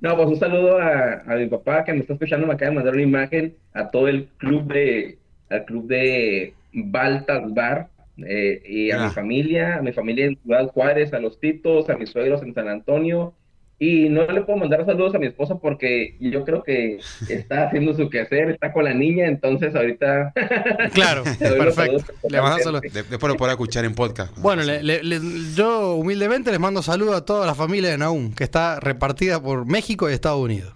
[0.00, 2.74] No, pues un saludo a, a mi papá que me está escuchando, me acaba de
[2.76, 7.88] mandar una imagen a todo el club de, al club de Baltas Bar,
[8.26, 9.08] eh, y a Ah.
[9.08, 12.54] mi familia, a mi familia en Ciudad Juárez, a los titos, a mis suegros en
[12.54, 13.34] San Antonio.
[13.78, 17.92] Y no le puedo mandar saludos a mi esposa porque yo creo que está haciendo
[17.94, 20.32] su quehacer, está con la niña, entonces ahorita
[20.94, 22.12] Claro, perfecto.
[22.28, 22.82] Le saludos.
[22.82, 24.38] Después lo podrá escuchar en podcast.
[24.38, 25.18] Bueno, le- le- le-
[25.56, 29.66] yo humildemente les mando saludos a toda la familia de Naum, que está repartida por
[29.66, 30.72] México y Estados Unidos.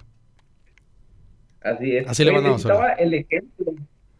[1.62, 2.08] Así es.
[2.08, 3.72] Así le Oye, mandamos te citaba el ejemplo,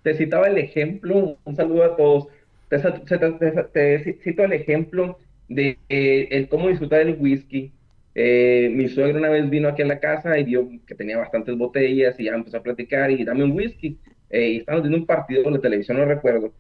[0.03, 2.27] te citaba el ejemplo, un saludo a todos.
[2.69, 3.65] Te, te- te-
[4.03, 7.75] te cito el ejemplo de eh, el cómo disfrutar el whisky.
[8.15, 11.57] Eh, mi suegro una vez vino aquí a la casa y vio que tenía bastantes
[11.57, 14.01] botellas y ya empezó a platicar y dame un whisky.
[14.31, 16.55] Eh, y estábamos viendo un partido de la televisión, no recuerdo.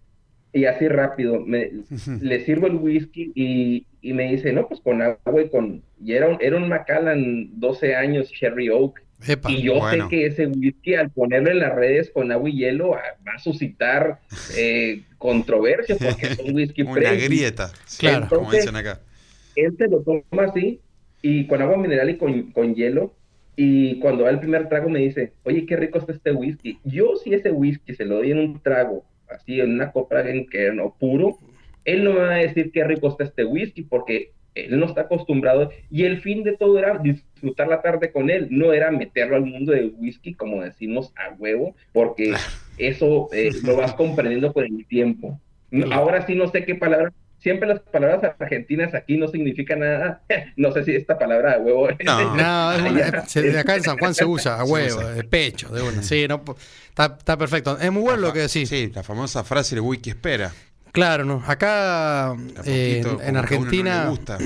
[0.52, 1.72] Y así rápido, me,
[2.18, 5.84] le sirvo el whisky y, y me dice, no, pues con agua y con...
[6.00, 9.05] Y era un, era un Macallan 12 años, Cherry Oak.
[9.26, 9.50] Epa.
[9.50, 10.04] Y yo bueno.
[10.04, 13.00] sé que ese whisky al ponerlo en las redes con agua y hielo va
[13.34, 14.20] a suscitar
[14.56, 17.24] eh, controversia porque es un whisky Una premium.
[17.24, 17.72] grieta.
[17.98, 18.26] Claro.
[18.28, 19.00] Como Entonces- dicen acá.
[19.54, 20.80] Él se lo toma así
[21.22, 23.14] y con agua mineral y con, con hielo.
[23.56, 26.78] Y cuando va el primer trago me dice, oye, qué rico está este whisky.
[26.84, 30.46] Yo si ese whisky se lo doy en un trago, así en una copa en
[30.46, 31.38] que no puro,
[31.86, 34.32] él no me va a decir qué rico está este whisky porque
[34.64, 38.48] él no está acostumbrado y el fin de todo era disfrutar la tarde con él,
[38.50, 42.34] no era meterlo al mundo del whisky, como decimos, a huevo, porque
[42.78, 45.40] eso eh, lo vas comprendiendo con el tiempo.
[45.70, 50.22] No- Ahora sí no sé qué palabra, siempre las palabras argentinas aquí no significan nada,
[50.56, 51.88] no sé si esta palabra a huevo.
[52.04, 52.36] No.
[52.36, 53.26] No, es una- Allá.
[53.26, 56.02] se- de acá en San Juan se usa a huevo, de pecho, de una.
[56.02, 56.42] Sí, no,
[56.88, 57.78] está, está perfecto.
[57.78, 58.68] Es muy bueno lo que decís.
[58.68, 60.52] Sí, la famosa frase de wiki espera.
[60.96, 61.42] Claro, no.
[61.46, 64.38] Acá eh, en, no Argentina, le gusta.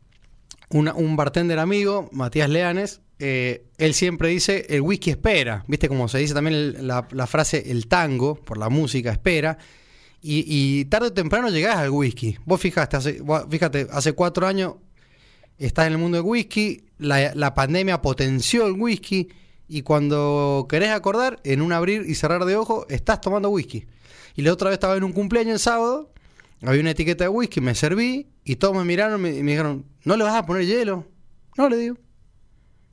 [0.70, 5.64] una- un bartender amigo, Matías Leanes, eh, él siempre dice el whisky espera.
[5.68, 9.56] ¿Viste como se dice también el- la, la frase el tango, por la música espera?
[10.20, 12.36] Y, y tarde o temprano llegás al whisky.
[12.44, 14.74] Vos fijaste, hace, vos fíjate, hace cuatro años
[15.58, 19.28] estás en el mundo del whisky, la, la pandemia potenció el whisky
[19.68, 23.86] y cuando querés acordar, en un abrir y cerrar de ojo, estás tomando whisky.
[24.34, 26.12] Y la otra vez estaba en un cumpleaños el sábado,
[26.62, 30.16] había una etiqueta de whisky, me serví y todos me miraron y me, dijeron, ¿no
[30.16, 31.06] le vas a poner hielo?
[31.56, 31.96] No, le digo.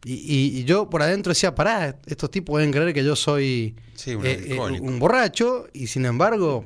[0.03, 3.75] Y, y- y yo por adentro decía, pará, estos tipos deben creer que yo soy
[3.93, 6.65] Sí, un eh, eh, un borracho y sin embargo,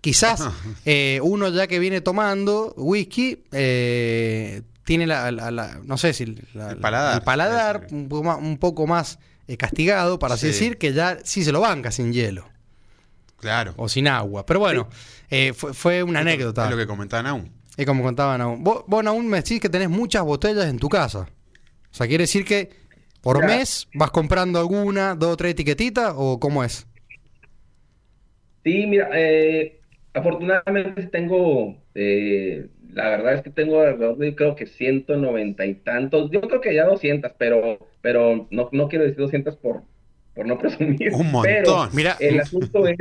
[0.00, 0.42] quizás
[0.86, 6.24] eh, uno ya que viene tomando whisky eh, tiene la, la- la- no sé si
[6.54, 9.18] la- El paladar, el un poco más, un poco más,
[9.58, 10.52] castigado, para así Sí.
[10.52, 12.48] decir, que ya sí se lo banca sin hielo
[13.40, 13.74] Claro.
[13.76, 14.44] o sin agua.
[14.46, 14.88] Pero bueno,
[15.30, 16.64] eh, fue, fue una anécdota.
[16.64, 17.50] Es lo que comentaban aún.
[17.76, 18.62] Es como contaban aún.
[18.62, 21.28] Vos, vos aún me decís que tenés muchas botellas en tu casa.
[21.90, 22.70] O sea, quiere decir que
[23.22, 26.86] por mes vas comprando alguna, dos o tres etiquetitas o cómo es.
[28.64, 29.80] Sí, mira, eh,
[30.12, 36.30] afortunadamente tengo, eh, la verdad es que tengo alrededor de creo que 190 y tantos,
[36.30, 39.82] yo creo que ya 200, pero, pero no, no quiero decir 200 por,
[40.34, 41.12] por no presumir.
[41.14, 41.96] Un Pero montón.
[41.96, 42.98] Mira, el asunto es...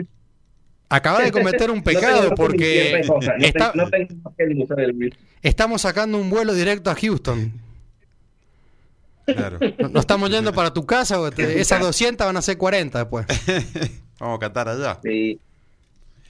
[0.89, 3.89] acabas de cometer un pecado no tengo porque cosa, no, está- no
[5.41, 7.52] estamos sacando un vuelo directo a Houston.
[9.25, 9.60] Claro.
[9.91, 13.25] No- estamos yendo para tu casa, o te- esas 200 van a ser 40 después.
[14.19, 14.99] Vamos a catar allá.
[15.04, 15.39] Sí.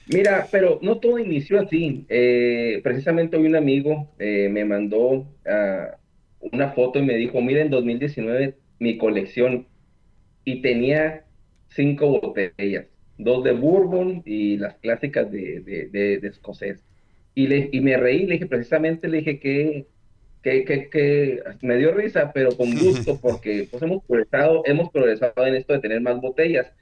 [0.06, 2.04] Mira, pero no todo inició así.
[2.08, 5.96] Eh, precisamente hoy un amigo eh, me mandó ah,
[6.52, 9.66] una foto y me dijo, mira, en 2019 mi colección
[10.44, 11.24] y tenía
[11.68, 12.86] cinco botellas,
[13.24, 16.84] dos de bourbon y las clásicas de, de, de- de escocés.
[17.34, 19.86] Y, le, y me reí, le dije, precisamente le dije que,
[20.42, 25.46] que, que, que me dio risa, pero con gusto, porque pues hemos progresado, hemos progresado
[25.46, 26.72] en esto de tener más botellas.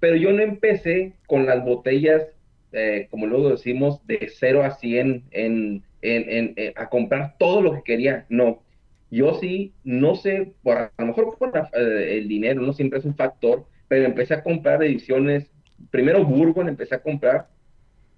[0.00, 2.26] Pero yo no empecé con las botellas,
[2.72, 7.62] eh, como luego decimos, de 0 a 100 en, en, en- eh, a comprar todo
[7.62, 8.26] lo que quería.
[8.28, 8.62] No,
[9.10, 12.98] yo sí, no sé, por, a lo mejor por la- eh, el dinero no siempre
[12.98, 15.51] es un factor, pero empecé a comprar ediciones,
[15.90, 17.48] primero Bourbon empecé a comprar,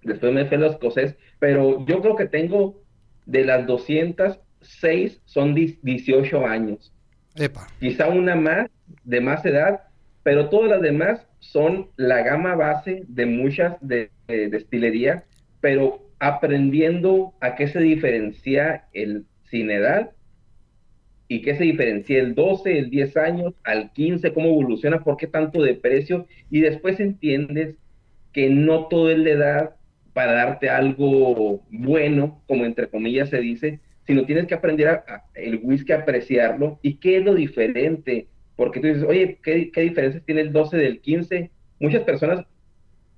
[0.02, 2.82] después me fui a los escocés, pero yo creo que tengo
[3.26, 6.92] de las 206 son 10 18 años
[7.36, 7.66] Epa.
[7.80, 8.70] quizá una más
[9.04, 9.80] de más edad,
[10.22, 15.24] pero todas las demás son la gama base de muchas de, de destilería,
[15.60, 20.10] pero aprendiendo a qué se diferencia el sin edad
[21.28, 25.26] y qué se diferencia el 12, el 10 años, al 15, cómo evoluciona, por qué
[25.26, 27.76] tanto de precio, y después entiendes
[28.32, 29.76] que no todo es la edad
[30.12, 35.60] para darte algo bueno, como entre comillas se dice, sino tienes que aprender a, el
[35.62, 40.24] whisky a apreciarlo y qué es lo diferente, porque tú dices, oye, ¿qué, qué diferencias
[40.24, 41.50] tiene el 12 del 15?
[41.80, 42.44] Muchas personas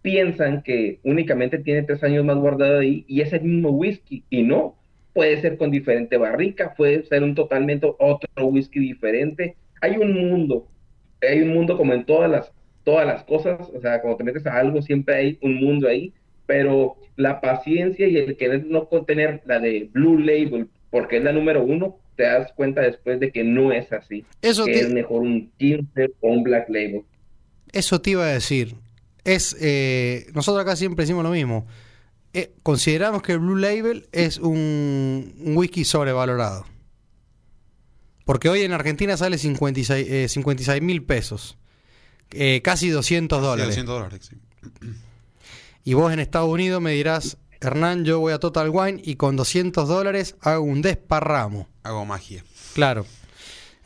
[0.00, 4.42] piensan que únicamente tiene tres años más guardado ahí y es el mismo whisky, y
[4.42, 4.76] no,
[5.16, 9.56] puede ser con diferente barrica, puede ser un totalmente otro whisky diferente.
[9.80, 10.68] Hay un mundo,
[11.26, 12.52] hay un mundo como en todas las,
[12.84, 16.12] todas las cosas, o sea, cuando te metes a algo siempre hay un mundo ahí,
[16.44, 21.32] pero la paciencia y el querer no contener la de Blue Label, porque es la
[21.32, 24.90] número uno, te das cuenta después de que no es así, Eso que te- es
[24.90, 27.02] mejor un 15 o un Black Label.
[27.72, 28.74] Eso te iba a decir.
[29.24, 31.66] Es, eh, nosotros acá siempre decimos lo mismo.
[32.38, 36.66] Eh, consideramos que el Blue Label es un, un whisky sobrevalorado.
[38.26, 41.56] Porque hoy en Argentina sale 56 mil pesos.
[42.32, 43.66] Eh, casi 200 Sí, dólares.
[43.68, 44.36] 200 dólares, sí.
[45.84, 49.36] Y vos en Estados Unidos me dirás, Hernán, yo voy a Total Wine y con
[49.36, 51.68] 200 dólares hago un desparramo.
[51.84, 52.44] Hago magia.
[52.74, 53.06] Claro.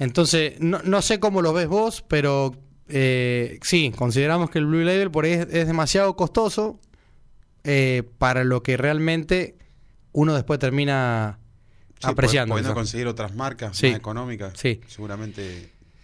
[0.01, 2.53] Entonces, no, no sé cómo lo ves vos, pero
[2.89, 6.81] eh, sí, consideramos que el Blue Label por ahí es, es demasiado costoso
[7.65, 9.55] eh, para lo que realmente
[10.13, 11.39] uno después termina
[12.01, 12.55] Sí, apreciando.
[12.55, 13.89] Pudiendo conseguir otras marcas Sí.
[13.89, 14.55] más económicas.
[14.57, 14.81] Sí.
[14.87, 15.43] Seguramente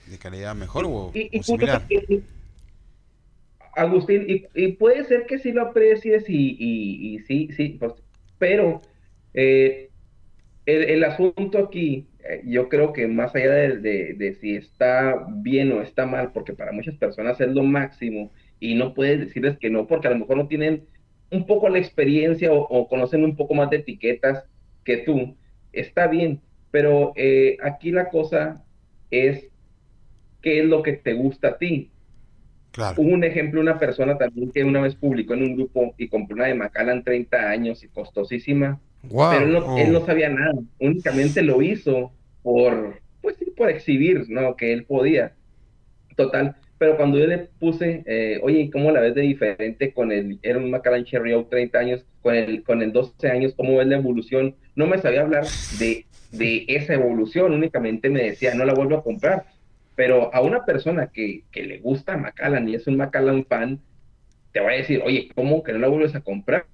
[0.07, 1.81] de calidad mejor o, Y, y o similar.
[1.89, 2.25] justo- y- y-
[3.75, 7.93] Agustín, y, y puede ser que sí lo aprecies y, y- y sí, sí, pues,
[8.39, 8.81] pero
[9.35, 9.91] eh,
[10.65, 15.27] el, el asunto aquí, eh, yo creo que más allá de, de- de si está
[15.29, 19.59] bien o está mal, porque para muchas personas es lo máximo y no puedes decirles
[19.59, 20.87] que no, porque a lo mejor no tienen
[21.31, 24.45] un poco la experiencia o, o conocen un poco más de etiquetas
[24.85, 25.37] que tú,
[25.73, 28.65] está bien, pero eh, aquí la cosa
[29.11, 29.49] es
[30.43, 31.91] qué es lo que te gusta a ti.
[32.71, 33.01] Claro.
[33.01, 36.37] Hubo un ejemplo, una persona también que una vez publicó en un grupo y compró
[36.37, 39.31] una de Macallan 30 años y costosísima, Wow.
[39.31, 39.79] pero él no, Oh.
[39.79, 42.13] él no sabía nada, únicamente lo hizo
[42.43, 44.57] por, pues sí, por exhibir, ¿no?
[44.57, 45.33] Que él podía.
[46.17, 50.13] Total, pero cuando yo le puse, eh, oye, ¿y cómo la ves de diferente con
[50.13, 53.79] el, era un Macallan Cherry Oak 30 años, con el, con el 12 años, cómo
[53.79, 54.55] ves la evolución?
[54.75, 55.47] No me sabía hablar
[55.79, 59.47] de, de esa evolución, únicamente me decía, no la vuelvo a comprar.
[59.95, 63.81] Pero a una persona que, que le gusta Macallan y es un Macallan fan,
[64.53, 66.67] te va a decir, oye, ¿cómo que no la vuelves a comprar?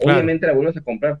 [0.00, 0.18] Claro.
[0.18, 1.20] Obviamente la vuelves a comprar.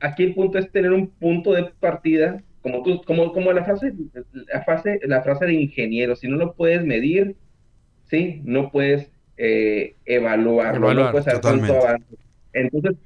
[0.00, 3.94] Aquí el punto es tener un punto de partida, como tú, como, como la frase,
[4.32, 7.36] la frase, la frase de ingeniero, si no lo puedes medir,
[8.06, 11.76] sí, no puedes eh, evaluarlo, Evaluar, no puedes saber cuánto totalmente.
[11.76, 12.06] avanza.
[12.52, 12.96] Entonces,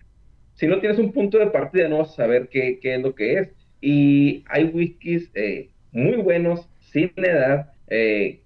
[0.55, 3.15] si no tienes un punto de partida, no vas a saber qué, qué es lo
[3.15, 3.51] que es.
[3.81, 8.45] Y hay whiskies eh, muy buenos, sin edad, eh,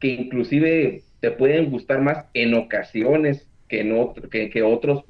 [0.00, 5.04] que inclusive te pueden gustar más en ocasiones que, en otro- que, que otros.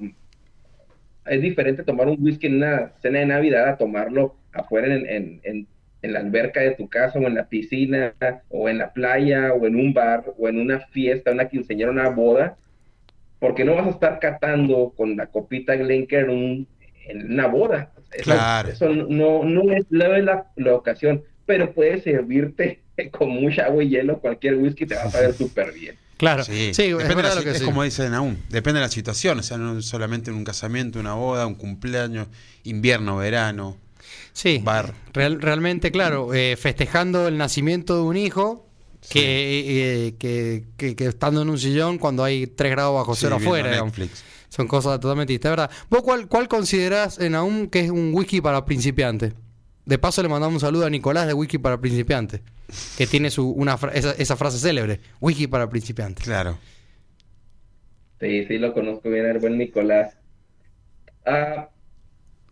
[1.24, 5.40] Es diferente tomar un whisky en una cena de Navidad a tomarlo afuera en, en-
[5.44, 5.68] en-
[6.02, 8.14] en la alberca de tu casa o en la piscina
[8.48, 12.08] o en la playa o en un bar o en una fiesta, una quinceañera, una
[12.10, 12.56] boda,
[13.38, 16.66] porque no vas a estar catando con la copita en, un-
[17.06, 17.92] en una boda.
[18.12, 18.68] Eso, Claro.
[18.70, 22.80] eso no, no es, no es la, la ocasión, pero puede servirte
[23.10, 25.96] con mucha agua y hielo cualquier whisky te va a saber súper bien.
[26.16, 26.42] Claro.
[26.42, 27.64] Sí, Sí, es Depende de verdad la lo que es sí.
[27.64, 31.14] como dice Naum, depende de la situación, o sea, no solamente en un casamiento, una
[31.14, 32.26] boda, un cumpleaños,
[32.64, 33.76] invierno, verano.
[34.32, 34.94] Sí, bar.
[35.12, 38.66] real- realmente, claro, eh, festejando el nacimiento de un hijo
[39.10, 43.36] que, eh, que, que- que estando en un sillón cuando hay 3 grados bajo cero
[43.36, 43.84] afuera.
[44.50, 45.70] Son cosas totalmente distintas, ¿verdad?
[45.90, 49.34] ¿Vos cuál, cuál considerás en aún que es un whisky para principiantes?
[49.84, 52.40] De paso le mandamos un saludo a Nicolás de Whisky para principiantes,
[52.96, 56.24] que tiene su, una fra- esa, esa frase célebre, whisky para principiantes.
[56.24, 56.58] Claro.
[58.20, 60.14] Sí, sí, lo conozco bien, el buen Nicolás.
[61.24, 61.68] Ah,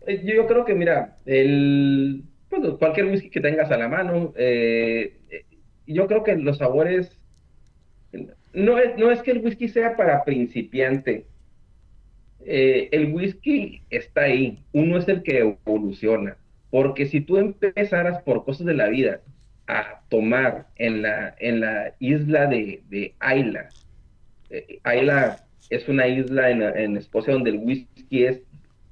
[0.07, 5.17] eh, yo creo que, mira, el, pues, cualquier whisky que tengas a la mano, eh,
[5.29, 5.45] eh,
[5.85, 7.11] yo creo que los sabores,
[8.53, 11.25] no es, no es que el whisky sea para principiante,
[12.39, 16.37] el whisky está ahí, uno es el que evoluciona,
[16.69, 19.19] porque si tú empezaras por cosas de la vida
[19.67, 23.73] a tomar en la, en la isla de, de Ayla,
[24.83, 28.41] Ayla es una isla en, en Escocia donde el whisky es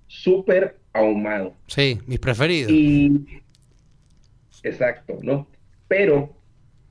[0.08, 1.54] súper ahumado.
[1.68, 2.72] Sí, mis preferidos.
[2.72, 3.12] Y
[4.64, 5.48] exacto, ¿no?
[5.88, 6.34] Pero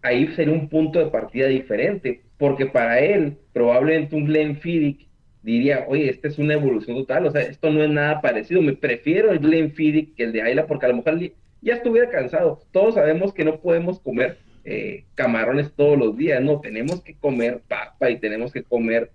[0.03, 5.09] ahí sería un punto de partida diferente, porque para él, probablemente un Glenfiddich
[5.43, 8.75] diría, oye, esta es una evolución total, o sea, esto no es nada parecido, me
[8.75, 11.19] prefiero el Glenfiddich que el de Ayla, porque a lo mejor
[11.61, 12.61] ya estuviera cansado.
[12.73, 17.61] Todos sabemos que no podemos comer eh, camarones todos los días, no, tenemos que comer
[17.69, 19.11] papa y tenemos que comer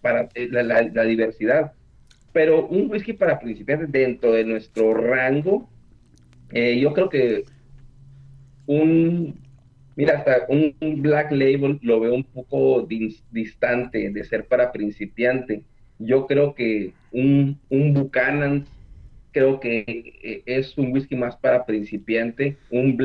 [0.00, 1.72] para eh, la, la- la diversidad.
[2.38, 5.68] Pero un whisky para principiantes dentro de nuestro rango,
[6.52, 7.42] eh, yo creo que
[8.66, 9.34] un,
[9.96, 14.70] mira, hasta un, un Black Label lo veo un poco dis- distante de ser para
[14.70, 15.62] principiante.
[15.98, 18.64] Yo creo que un, un Buchanan,
[19.32, 19.84] creo que
[20.22, 22.56] eh, es un whisky más para principiante.
[22.70, 22.96] Un-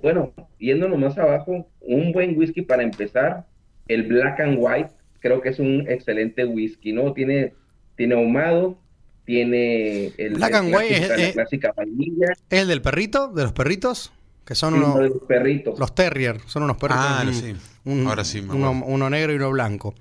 [0.00, 3.46] bueno, yéndonos más abajo, un buen whisky para empezar,
[3.88, 7.12] el Black and White, creo que es un excelente whisky, ¿no?
[7.12, 7.52] Tiene,
[7.96, 8.78] tiene ahumado,
[9.24, 12.82] tiene el, Black el and White clásica- es- la es- clásica vainilla, ¿Es el del
[12.82, 13.28] perrito?
[13.28, 14.12] ¿De los perritos?
[14.44, 14.96] Que son unos...
[15.10, 15.78] los perritos.
[15.78, 17.04] Los terrier, son unos perritos.
[17.04, 17.54] Ah, un- sí.
[17.84, 19.94] un- Ahora sí uno, negro y uno blanco.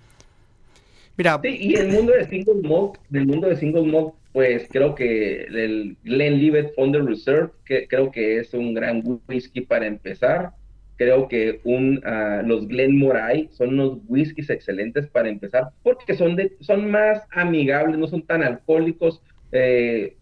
[1.18, 4.94] Mira, Sí, y el mundo de single malt, del mundo de single malt, pues creo
[4.96, 10.52] que el Glenlivet Under Reserve, que creo que es un gran whisky para empezar.
[10.98, 16.56] Creo que un, ah, los Glenmorangie son unos whiskies excelentes para empezar, porque son, de,
[16.62, 19.22] son más amigables, no son tan alcohólicos.
[19.52, 20.16] Eh,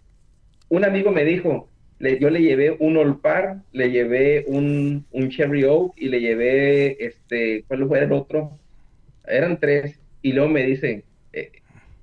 [0.69, 1.69] un amigo me dijo,
[1.99, 7.05] le- yo le llevé un Olpar, le llevé un, un Cherry Oak y le llevé,
[7.05, 8.57] este, ¿cuál fue el otro?
[9.27, 9.99] Eran tres.
[10.23, 11.03] Y luego me dice,
[11.33, 11.51] eh,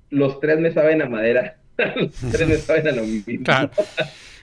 [0.09, 1.57] los tres me saben a madera.
[1.95, 3.43] los tres me saben a lo mismo.
[3.43, 3.71] Claro.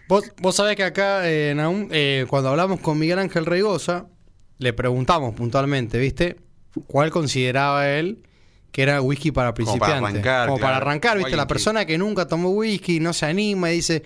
[0.09, 1.55] Vos, vos sabés que acá, eh,
[1.93, 4.09] eh, cuando hablamos con Miguel Ángel Reigosa,
[4.59, 6.37] le preguntamos puntualmente, ¿viste?
[6.87, 8.23] ¿Cuál consideraba él
[8.73, 10.11] que era whisky para Como para principiantes?
[10.27, 11.37] arrancar, Como para arrancar, ¿viste?
[11.37, 14.03] La persona que nunca tomó whisky, no se anima y dice,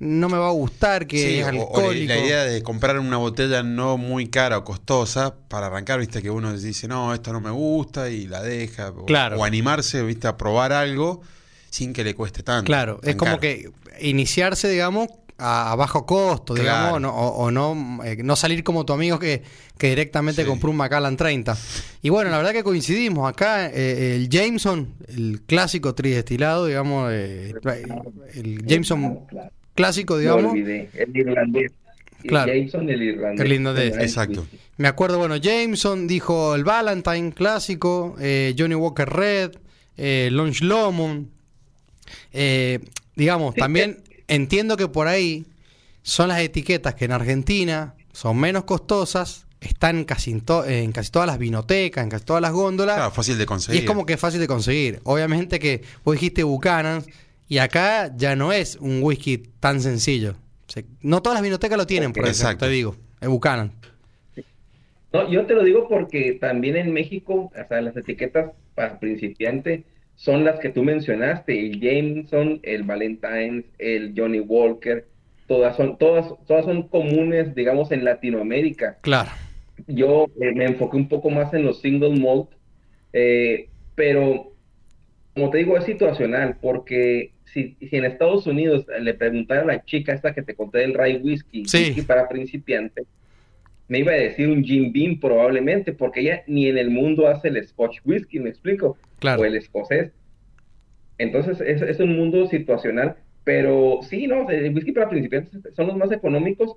[0.00, 2.08] no me va a gustar, que Sí, es o- o la- alcohólico.
[2.12, 6.30] la idea de comprar una botella no muy cara o costosa para arrancar, viste, que
[6.30, 8.90] uno dice, no, esto no me gusta y la deja.
[8.90, 9.38] O, Claro.
[9.38, 11.20] o animarse, viste, a probar algo
[11.70, 12.64] sin que le cueste tanto.
[12.66, 13.40] Claro, tan es como caro.
[13.40, 13.70] que
[14.00, 15.08] iniciarse, digamos,
[15.40, 16.62] a, a bajo costo, Claro.
[16.62, 19.42] digamos, no- o, o no, eh, no salir como tu amigo que,
[19.78, 20.48] que directamente Sí.
[20.48, 21.56] compró un Macallan 30.
[22.02, 27.54] Y bueno, la verdad que coincidimos acá, eh, el Jameson, el clásico tridestilado, digamos, eh,
[28.34, 29.50] el Jameson Claro.
[29.74, 30.52] clásico, digamos.
[30.52, 31.72] olvidé, el irlandés.
[32.22, 32.52] Y Claro.
[32.52, 33.46] Jameson, el irlandés.
[33.46, 34.46] El irlandés, exacto.
[34.76, 39.52] Me acuerdo, bueno, Jameson dijo el Valentine clásico, eh, Johnny Walker Red,
[39.96, 41.30] eh, Lunch Lomon.
[42.32, 42.80] Eh,
[43.16, 45.44] digamos, Sí, también entiendo que por ahí
[46.02, 50.90] son las etiquetas que en Argentina son menos costosas, están en casi, en to- en
[50.92, 52.96] casi todas las vinotecas, en casi todas las góndolas.
[52.96, 53.80] Claro, fácil de Y conseguir.
[53.82, 55.00] es como que es fácil de conseguir.
[55.04, 57.02] Obviamente que vos dijiste Buchanan
[57.48, 60.36] y acá ya no es un whisky tan sencillo.
[60.66, 62.64] O sea, no todas las vinotecas lo tienen, por eso Exacto.
[62.66, 62.96] te digo.
[63.20, 63.72] Es Buchanan.
[65.12, 69.84] No, yo te lo digo porque también en México, o sea, las etiquetas para principiante
[70.20, 75.06] son las que tú mencionaste, el Jameson, el Valentine's, el Johnny Walker,
[75.46, 78.98] todas son, todas, todas son comunes, digamos, en Latinoamérica.
[79.00, 79.30] Claro.
[79.86, 82.50] Yo eh, me enfoqué un poco más en los single malt,
[83.14, 84.52] eh, pero
[85.32, 89.84] como te digo, es situacional, porque si, si en Estados Unidos le preguntara a la
[89.86, 91.78] chica esta que te conté del Rye Whisky, Sí.
[91.78, 93.06] whisky para principiantes,
[93.90, 97.48] me iba a decir un Jim Beam probablemente, porque ella ni en el mundo hace
[97.48, 98.96] el Scotch Whisky, ¿me explico?
[99.18, 99.42] Claro.
[99.42, 100.12] O el escocés.
[101.18, 105.96] Entonces es, es un mundo situacional, pero sí, no, el whisky para principiantes son los
[105.96, 106.76] más económicos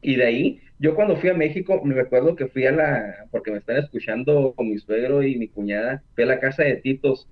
[0.00, 3.52] y de ahí, yo cuando fui a México, me recuerdo que fui a la, porque
[3.52, 7.28] me están escuchando con mi suegro y mi cuñada, fui a la casa de Titos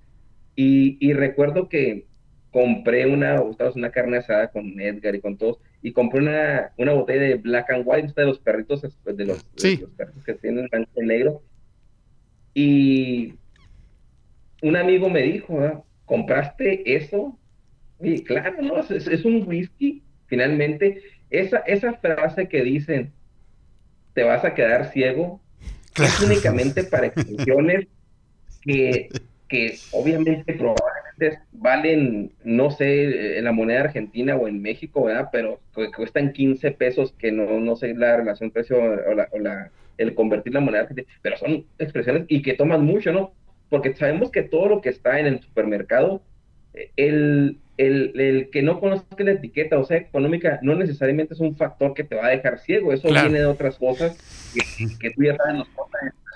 [0.55, 2.05] y, y recuerdo que
[2.49, 7.21] compré una, una carne asada con Edgar y con todos, y compré una, una botella
[7.21, 10.67] de Black and White, de los perritos, pues, de los, de los perritos que tienen
[10.67, 11.41] blanco y negro.
[12.53, 13.33] Y
[14.61, 17.37] un amigo me dijo, "Ah, ¿compraste eso?
[17.99, 21.01] Y claro, no, es, es un whisky, finalmente.
[21.29, 23.11] Esa, esa frase que dicen,
[24.13, 25.41] te vas a quedar ciego,
[25.95, 27.87] es únicamente para expresiones
[28.61, 29.09] que,
[29.47, 30.53] que obviamente
[31.51, 35.29] valen, no sé, en la moneda argentina o en México, ¿verdad?
[35.31, 35.61] Pero
[35.95, 40.15] cuestan 15 pesos, que no, no sé la relación precio o, la, o la- el
[40.15, 43.35] convertir la moneda argentina, pero son expresiones y que toman mucho, ¿no?
[43.69, 46.25] Porque sabemos que todo lo que está en el supermercado,
[46.73, 51.39] eh, el, el, el que no conozca la etiqueta, o sea, económica, no necesariamente es
[51.39, 53.13] un factor que te va a dejar ciego, eso Claro.
[53.13, 54.17] viene de otras cosas
[54.53, 54.61] que,
[54.99, 55.63] que tú ya sabes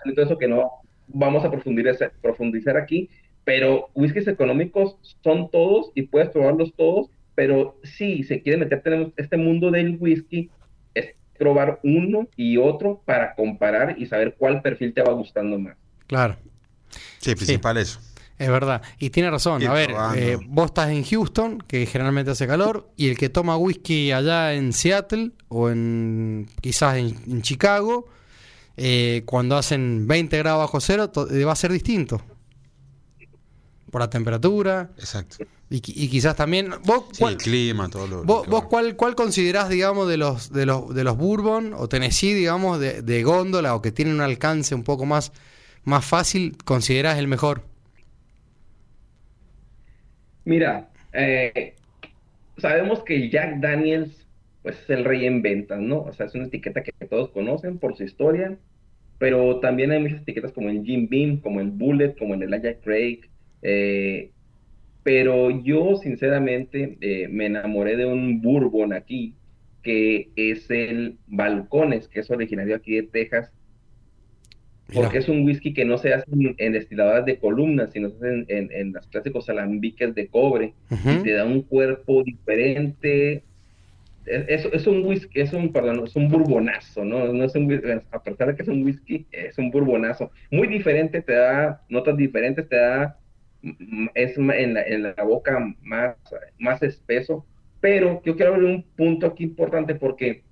[0.05, 0.71] y todo eso que no
[1.07, 3.09] vamos a profundizar, profundizar aquí,
[3.45, 9.13] pero whiskies económicos son todos y puedes probarlos todos, pero si se quiere meterte en
[9.15, 10.49] este mundo del whisky,
[10.93, 15.77] es probar uno y otro para comparar y saber cuál perfil te va gustando más.
[16.07, 16.35] Claro.
[17.19, 17.99] Sí, principal eso.
[18.37, 18.81] Es verdad.
[18.99, 19.65] Y tiene razón.
[19.65, 23.57] A ver, eh, vos estás en Houston, que generalmente hace calor, y el que toma
[23.57, 28.07] whisky allá en Seattle o en quizás en, en Chicago,
[28.75, 32.21] eh, cuando hacen 20 grados bajo cero, eh, va a ser distinto.
[33.95, 34.89] Por la temperatura.
[34.97, 35.37] Exacto.
[35.69, 36.69] Y, qui- y quizás también.
[36.83, 38.23] ¿Vos, Sí, cuál, el clima, todo lo.
[38.25, 42.33] vos, vos cuál, cuál considerás, digamos, de los, de los, de los Bourbon o Tennessee,
[42.33, 45.31] digamos, de, de góndola o que tienen un alcance un poco más,
[45.85, 47.61] más fácil, considerás el mejor?
[50.43, 51.75] Mira, eh,
[52.57, 54.27] sabemos que el Jack Daniels
[54.61, 56.01] pues es el rey en ventas, ¿no?
[56.03, 58.59] O sea, es una etiqueta que todos conocen por su historia,
[59.19, 62.79] pero también hay muchas etiquetas como el Jim Beam, como el Bullet, como el Elijah
[62.81, 63.21] Craig,
[63.61, 64.33] eh,
[65.03, 69.39] pero yo sinceramente eh, me enamoré de un bourbon aquí,
[69.83, 73.53] que es el Balcones, que es originario aquí de Texas,
[74.91, 78.15] porque es un whisky que no se hace en, en destiladoras de columnas, sino se
[78.17, 80.75] hace en, en, en los clásicos alambiques de cobre
[81.07, 83.45] y te da un cuerpo diferente.
[84.25, 87.33] Es, es- un whisky, es un, perdón, es un bourbonazo, ¿no?
[87.33, 90.31] No es un a pesar de que es un whisky, es un bourbonazo.
[90.51, 93.19] Muy diferente, te da notas diferentes, te da,
[94.13, 96.15] es en la, en la boca más,
[96.59, 97.45] más espeso.
[97.81, 100.43] Pero yo quiero abrir un punto aquí importante porque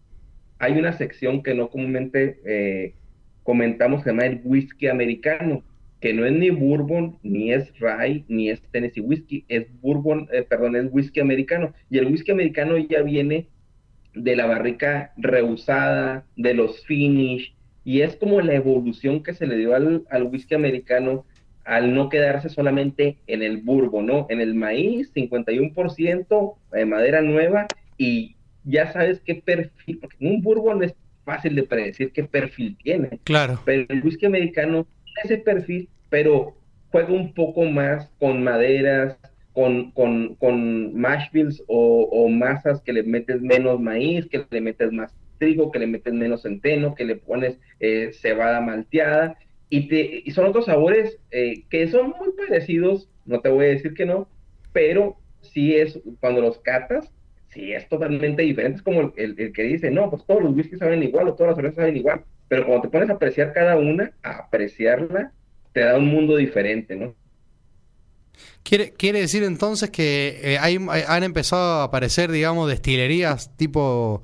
[0.59, 2.93] hay una sección que no comúnmente eh,
[3.43, 5.63] comentamos que se el whisky americano,
[5.99, 10.43] que no es ni bourbon, ni es rye, ni es Tennessee whiskey, es bourbon, eh,
[10.43, 11.73] perdón, es whisky americano.
[11.89, 13.47] Y el whisky americano ya viene
[14.13, 19.57] de la barrica rehusada, de los finish, y es como la evolución que se le
[19.57, 21.25] dio al, al whisky americano
[21.65, 24.27] al no quedarse solamente en el bourbon, ¿no?
[24.29, 30.41] En el maíz, 51% de madera nueva, y ya sabes qué perfil, porque en un
[30.41, 30.95] bourbon es
[31.25, 33.19] fácil de predecir qué perfil tiene.
[33.23, 33.61] Claro.
[33.65, 36.55] Pero el whisky americano tiene ese perfil, pero
[36.91, 39.17] juega un poco más con maderas,
[39.53, 44.61] con, con, con mash bills o, o masas que le metes menos maíz, que le
[44.61, 49.37] metes más trigo, que le metes menos centeno, que le pones eh, cebada malteada.
[49.73, 53.69] Y, te, y son otros sabores eh, que son muy parecidos, no te voy a
[53.69, 54.29] decir que no,
[54.71, 57.11] pero sí es, cuando los catas,
[57.47, 58.77] sí es totalmente diferente.
[58.77, 61.49] Es como el, el- que dice, no, pues todos los whiskies saben igual o todas
[61.51, 62.25] las cervezas saben igual.
[62.47, 65.33] Pero cuando te pones a apreciar cada una, a apreciarla,
[65.73, 67.15] te da un mundo diferente, ¿no?
[68.63, 74.21] Quiere, quiere decir entonces que eh, hay, hay- han empezado a aparecer, digamos, destilerías tipo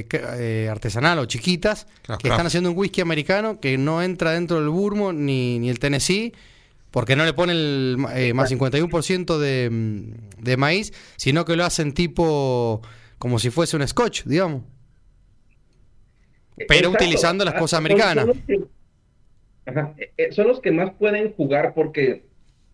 [0.00, 0.06] eh,
[0.38, 4.58] eh, artesanal o chiquitas Claro, que están haciendo un whisky americano que no entra dentro
[4.60, 6.32] del Bourbon ni, ni el Tennessee
[6.90, 11.92] porque no le pone el eh, más 51% de, de maíz, sino que lo hacen
[11.94, 12.82] tipo
[13.18, 14.62] como si fuese un scotch, digamos.
[16.56, 16.90] Pero Exacto.
[17.04, 18.24] utilizando las Ah, cosas son- americanas.
[18.26, 18.60] Son los, que,
[19.66, 22.24] Ajá, eh, son los que más pueden jugar porque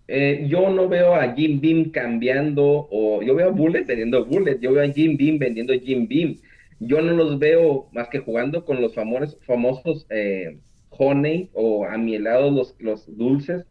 [0.08, 4.58] eh, yo no veo a Jim Beam cambiando o yo veo a Bullet vendiendo Bullet,
[4.60, 6.36] yo veo a Jim Beam vendiendo Jim Beam.
[6.80, 10.58] Yo no los veo más que jugando con los famosos, famosos eh,
[10.90, 13.64] honey o amielados, los, los dulces,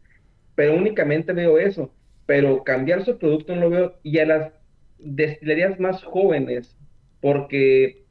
[0.54, 1.92] pero únicamente veo eso.
[2.26, 3.94] Pero cambiar su producto no lo veo.
[4.02, 4.52] Y a las
[4.98, 6.76] destilerías más jóvenes,
[7.20, 8.04] porque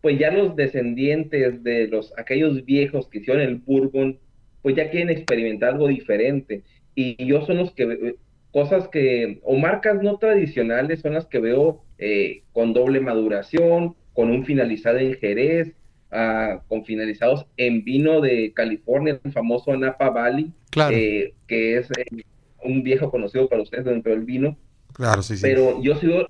[0.00, 4.18] pues ya los descendientes de los aquellos viejos que hicieron el bourbon,
[4.62, 6.64] pues ya quieren experimentar algo diferente.
[6.94, 8.16] Y yo son los que
[8.50, 14.30] cosas que o marcas no tradicionales son las que veo eh, con doble maduración, con
[14.30, 15.72] un finalizado en Jerez,
[16.10, 20.96] ah, con finalizados en vino de California, el famoso Napa Valley, Claro.
[20.96, 22.24] eh, que es eh,
[22.64, 24.56] un viejo conocido para ustedes dentro del vino
[24.92, 25.42] Claro, sí, sí.
[25.42, 26.26] pero yo sigo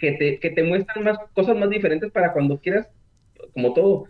[0.00, 2.88] que te, que te muestran más cosas más diferentes para cuando quieras,
[3.54, 4.04] como todo,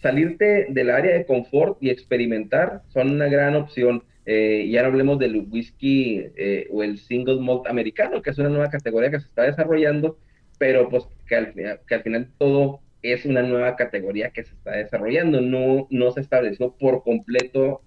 [0.00, 4.02] salirte del área de confort y experimentar son una gran opción.
[4.26, 8.48] Eh, ya no hablemos del whisky eh, o el single malt americano, que es una
[8.48, 10.18] nueva categoría que se está desarrollando,
[10.62, 14.52] pero pues que al, final- que al final todo es una nueva categoría que se
[14.54, 17.82] está desarrollando, no, no se estableció por completo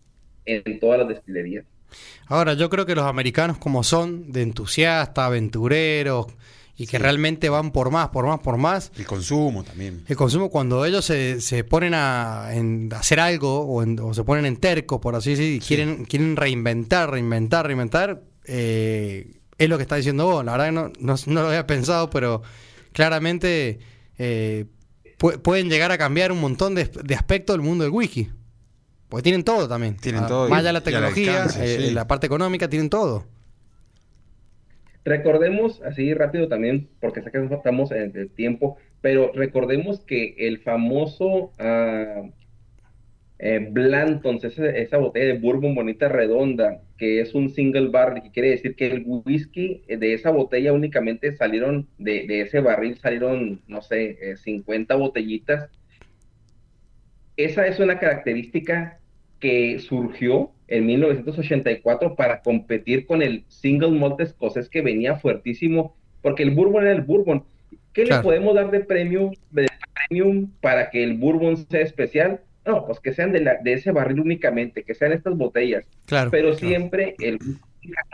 [0.46, 1.64] en todas las destilerías.
[2.28, 6.28] Ahora, yo creo que los americanos, como son de entusiastas, aventureros,
[6.76, 10.04] y que realmente van por más, por más, por más, El consumo también.
[10.06, 14.26] el consumo, cuando ellos se, se ponen a en hacer algo o, en- o se
[14.26, 19.78] ponen en terco, por así decir, y quieren, quieren reinventar, reinventar, reinventar, eh, es lo
[19.78, 20.44] que está diciendo vos.
[20.46, 22.42] La verdad que no, no, no lo había pensado, pero
[22.94, 23.80] claramente
[24.18, 24.66] eh,
[25.20, 28.30] pu- pueden llegar a cambiar un montón de, de aspectos del mundo del whisky.
[29.10, 29.98] Porque tienen todo también.
[29.98, 31.94] Tienen Ah, todo Más allá de la tecnología, alcance, eh, sí.
[31.94, 33.26] la parte económica, tienen todo.
[35.04, 40.60] Recordemos, así rápido también, porque sé que estamos en el tiempo, pero recordemos que el
[40.60, 42.24] famoso ah,
[43.40, 48.32] eh, Blanton's, esa, esa botella de bourbon bonita redonda, que es un single barrel, que
[48.32, 53.62] quiere decir que el whisky de esa botella únicamente salieron, de, de ese barril salieron,
[53.68, 55.70] no sé, eh, 50 botellitas.
[57.38, 59.00] Esa es una característica
[59.40, 66.44] que surgió en 1984 para competir con el single malt escocés que venía fuertísimo, porque
[66.44, 67.44] el bourbon era el bourbon.
[67.94, 68.22] ¿Qué Claro.
[68.22, 69.68] le podemos dar de premium, de
[70.08, 72.40] premium para que el bourbon sea especial?
[72.66, 75.86] No, pues que sean de, la, de ese barril únicamente, que sean estas botellas.
[76.06, 76.32] Claro.
[76.32, 77.40] Pero siempre el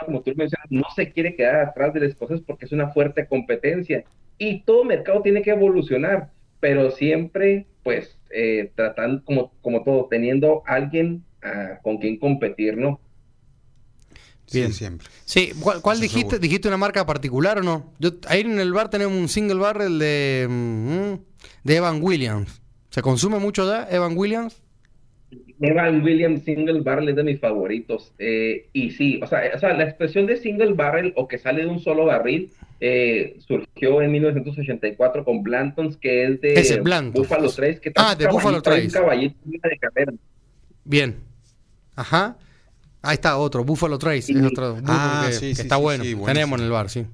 [0.06, 4.04] como tú mencionas, no se quiere quedar atrás del escocés porque es una fuerte competencia.
[4.38, 10.64] Y todo mercado tiene que evolucionar, pero siempre, pues, eh, tratando, como, como todo, teniendo
[10.66, 13.00] alguien ah, con quien competir, ¿no?
[14.52, 14.68] Bien.
[14.68, 15.08] Sí, siempre.
[15.24, 16.22] Sí, ¿cuál, dijiste?
[16.22, 16.40] seguro.
[16.40, 17.94] ¿Dijiste una marca particular o no?
[18.00, 21.14] Yo, ahí en el bar tenemos un single barrel de, mm,
[21.64, 22.61] de Evan Williams.
[22.92, 24.62] ¿Se consume mucho ya, Evan Williams?
[25.62, 28.14] Evan Williams Single Barrel es de mis favoritos.
[28.20, 31.62] eh, y sí, o sea, o sea, la expresión de single barrel o que sale
[31.62, 37.28] de un solo barril eh, surgió en 1984 con Blantons, que es de Ese, Blanton's.
[37.30, 37.80] Buffalo Trace.
[37.80, 39.00] Que Ah, de Buffalo trae un Trace.
[39.00, 40.14] caballito de carrera.
[40.84, 41.16] Bien.
[41.96, 42.36] Ajá.
[43.04, 44.18] Ahí está otro, Buffalo Trace.
[44.18, 44.36] Es Sí.
[44.38, 46.04] otro bourbon Ah, que, sí, que sí, está sí, bueno.
[46.04, 47.06] sí, Tenemos en el bar, sí.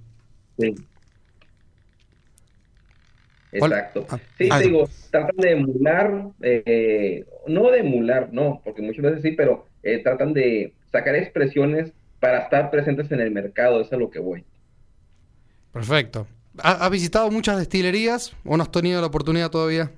[0.57, 0.73] Sí.
[3.51, 4.05] Exacto.
[4.09, 9.03] Ah, Sí, ah, te digo, tratan de emular, eh, no de emular, no, porque muchas
[9.03, 13.87] veces sí, pero eh, tratan de sacar expresiones para estar presentes en el mercado, eso
[13.87, 14.45] es a lo que voy.
[15.71, 16.27] Perfecto.
[16.59, 19.91] ¿Ha- ¿Has visitado muchas destilerías o no has tenido la oportunidad todavía?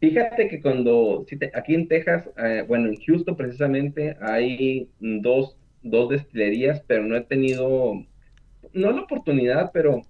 [0.00, 5.56] Fíjate que cuando, si te- aquí en Texas, eh, bueno, en Houston precisamente hay dos,
[5.82, 7.94] dos destilerías, pero no he tenido,
[8.72, 10.02] no la oportunidad, pero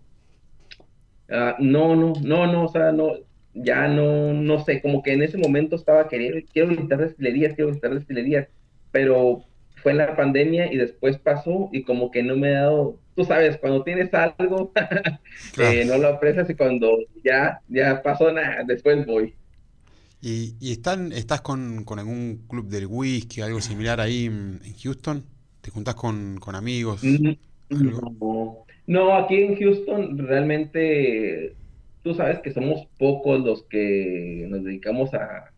[1.31, 3.12] Ah, no, no, no, no, o sea, no,
[3.55, 7.68] ya no, no sé, como que en ese momento estaba queriendo, quiero visitar destilerías, quiero
[7.68, 8.49] visitar destilerías,
[8.91, 9.45] pero
[9.83, 13.59] fue la pandemia y después pasó y como que no me ha dado, tú sabes,
[13.59, 14.72] cuando tienes algo,
[15.53, 15.72] Claro.
[15.72, 19.35] eh, no lo aprecias y cuando ya, ya pasó nada, después voy.
[20.20, 25.24] ¿Y, y están, estás con, con algún club del whisky, algo similar ahí en, Houston?
[25.61, 27.03] ¿Te juntás con, con amigos?
[27.05, 27.33] Mm.
[27.70, 31.55] No, no, aquí en Houston realmente
[32.03, 35.53] tú sabes que somos pocos los que nos dedicamos a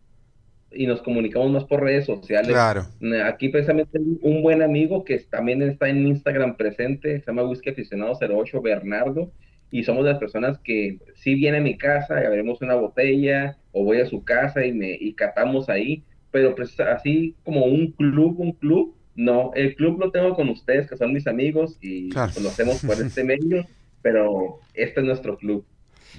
[0.69, 2.51] y nos comunicamos más por redes sociales.
[2.51, 2.85] Claro.
[3.25, 8.17] Aquí precisamente un buen amigo que también está en Instagram presente, se llama Whisky Aficionado
[8.19, 9.31] 08, Bernardo,
[9.69, 13.57] y somos de las personas que sí viene a mi casa y abrimos una botella
[13.71, 17.93] o voy a su casa y me y catamos ahí, pero pues así como un
[17.93, 22.09] club, un club, no, el club lo tengo con ustedes que son mis amigos y
[22.09, 22.31] Claro.
[22.41, 23.65] lo hacemos por este medio,
[24.01, 25.65] pero este es nuestro club.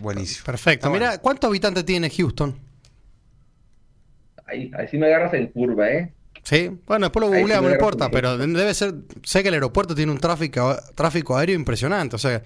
[0.01, 0.45] Buenísimo.
[0.47, 0.90] Perfecto.
[0.90, 1.22] Mira, bueno.
[1.22, 2.55] ¿cuántos habitantes tiene Houston?
[4.47, 6.12] Ahí, ahí sí me agarras en curva, ¿eh?
[6.43, 9.95] Sí, bueno, después lo googleamos, no sí importa, pero debe ser, sé que el aeropuerto
[9.95, 12.43] tiene un tráfico, tráfico aéreo impresionante, o sea,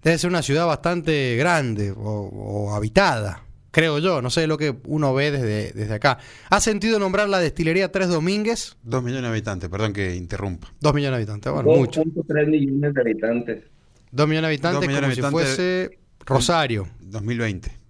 [0.00, 3.42] debe ser una ciudad bastante grande o, o habitada,
[3.72, 6.18] creo yo, no sé lo que uno ve desde, desde acá.
[6.50, 8.76] ¿Has sentido nombrar la destilería Tres Domínguez?
[8.84, 10.72] Dos millones de habitantes, perdón que interrumpa.
[10.80, 12.04] Dos millones de habitantes, bueno, mucho.
[12.04, 13.64] 2.3 millones de habitantes.
[14.12, 16.86] Dos millones de habitantes millones como de si fuese Rosario.
[17.00, 17.82] 2020.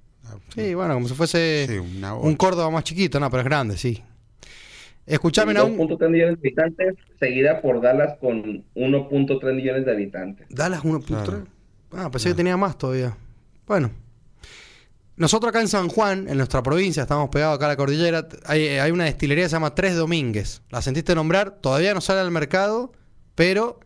[0.55, 3.77] Sí, bueno, como si fuese Sí, una un Córdoba más chiquito, no, pero es grande,
[3.77, 4.03] sí.
[5.05, 5.77] Escuchame, Naum.
[5.77, 10.47] 2.3 millones de habitantes, seguida por Dallas con 1.3 millones de habitantes.
[10.49, 11.05] Dallas 1.3.
[11.05, 11.45] Claro.
[11.91, 13.17] Ah, pensé que tenía más todavía.
[13.67, 13.91] Bueno.
[15.17, 18.67] Nosotros acá en San Juan, en nuestra provincia, estamos pegados acá a la cordillera, hay,
[18.67, 20.63] hay una destilería que se llama Tres Domínguez.
[20.71, 21.59] ¿La sentiste nombrar?
[21.61, 22.93] Todavía no sale al mercado,
[23.35, 23.81] pero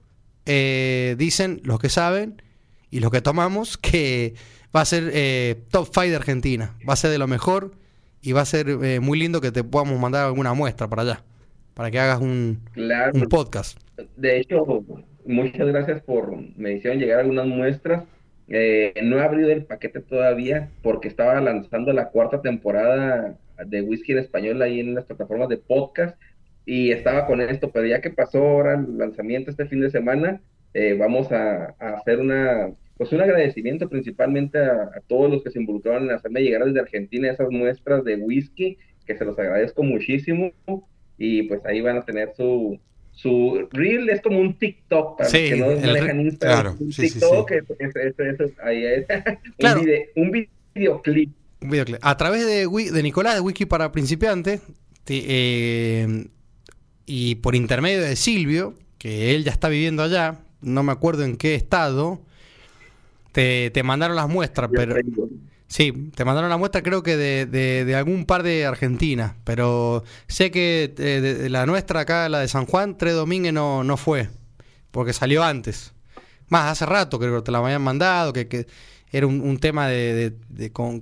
[0.47, 2.41] eh, dicen los que saben
[2.91, 4.35] y los que tomamos que
[4.75, 6.75] va a ser eh, top five de Argentina.
[6.89, 7.73] Va a ser de lo mejor
[8.23, 11.25] y va a ser eh, muy lindo que te podamos mandar alguna muestra para allá,
[11.75, 13.79] para que hagas un, Claro, un podcast.
[14.17, 14.65] de hecho,
[15.25, 18.05] muchas gracias por, me hicieron llegar algunas muestras.
[18.49, 24.13] Eh, no he abrido el paquete todavía porque estaba lanzando la cuarta temporada de Whisky
[24.13, 26.17] en Español ahí en las plataformas de podcast
[26.65, 30.41] y estaba con esto, pero ya que pasó ahora el lanzamiento este fin de semana,
[30.75, 35.61] eh, vamos a, hacer una, pues un agradecimiento principalmente a, a todos los que se
[35.61, 40.53] involucraron en hacerme llegar desde Argentina esas muestras de whisky, que se los agradezco muchísimo
[41.17, 42.79] y pues ahí van a tener su,
[43.17, 47.03] su reel, es como un TikTok para Sí, que no manejan Instagram, claro, un sí,
[47.11, 47.57] TikTok, sí.
[47.79, 49.07] es- es- ahí es,
[49.59, 49.81] Claro.
[49.81, 50.31] un, vide- un
[50.75, 51.31] videoclip.
[51.63, 51.99] Un videoclip.
[52.03, 54.61] A través de, de Nicolás de Wiki para principiantes
[55.05, 56.27] te- eh,
[57.07, 61.37] y por intermedio de Silvio, que él ya está viviendo allá, no me acuerdo en
[61.37, 62.21] qué estado,
[63.33, 64.95] te, te mandaron las muestras, pero
[65.69, 70.51] sí, te mandaron la muestra creo que de, de- algún par de Argentina, pero sé
[70.51, 74.29] que eh, de- la nuestra acá, la de San Juan, Tres Domínguez no, no fue,
[74.91, 75.93] porque salió antes.
[76.49, 78.67] Más, hace rato creo que te la habían mandado, que, que
[79.11, 80.35] era un, un tema de,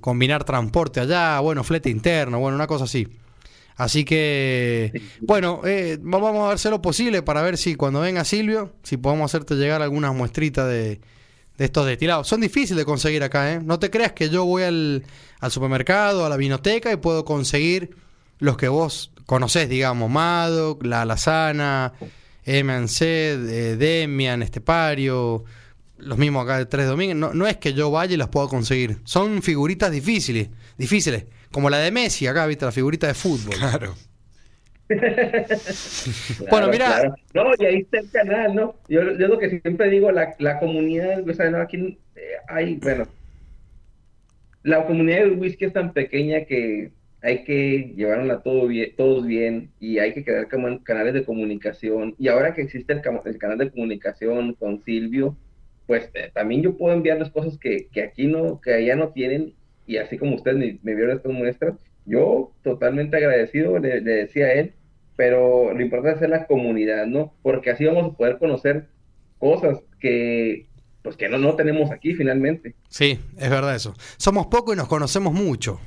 [0.01, 3.07] combinar transporte allá, bueno, flete interno, bueno, una cosa así.
[3.77, 8.23] Así que, bueno, eh, va- vamos a hacer lo posible para ver si cuando venga
[8.23, 11.01] Silvio, si podemos hacerte llegar algunas muestritas de,
[11.57, 12.27] de estos destilados.
[12.27, 13.59] Son difíciles de conseguir acá, ¿eh?
[13.63, 15.03] No te creas que yo voy al,
[15.39, 17.95] al supermercado, a la vinoteca y puedo conseguir
[18.39, 21.93] los que vos conocés, digamos, Madoc, La Alazana,
[22.43, 25.43] M&C, eh, Demian, Estepario,
[25.97, 27.17] los mismos acá de Tres Domínguez.
[27.17, 28.99] No, no es que yo vaya y las pueda conseguir.
[29.03, 31.25] Son figuritas difíciles, difíciles.
[31.51, 33.55] Como la de Messi acá, viste, la figurita de fútbol.
[33.55, 33.95] Claro.
[36.49, 38.75] Bueno, mira- No, y ahí está el canal, ¿no?
[38.87, 41.57] Yo, yo lo que siempre digo, la, la comunidad, o sea, ¿no?
[41.57, 43.07] aquí eh, hay, bueno,
[44.63, 49.71] la comunidad del whisky es tan pequeña que hay que llevarla todo bien, todos bien
[49.79, 50.47] y hay que crear
[50.83, 52.15] canales de comunicación.
[52.19, 53.01] Y ahora que existe el
[53.39, 55.35] canal de comunicación con Silvio,
[55.87, 59.53] pues eh, también yo puedo enviarles cosas que, que aquí no, que allá no tienen.
[59.87, 61.75] Y así como ustedes me, me vieron estas muestras,
[62.05, 64.73] yo totalmente agradecido, le, le decía a él,
[65.15, 67.33] pero lo importante es la comunidad, ¿no?
[67.41, 68.87] Porque así vamos a poder conocer
[69.39, 70.67] cosas que,
[71.01, 72.75] pues que no, no tenemos aquí finalmente.
[72.89, 73.93] Sí, es verdad eso.
[74.17, 75.79] Somos pocos y nos conocemos mucho.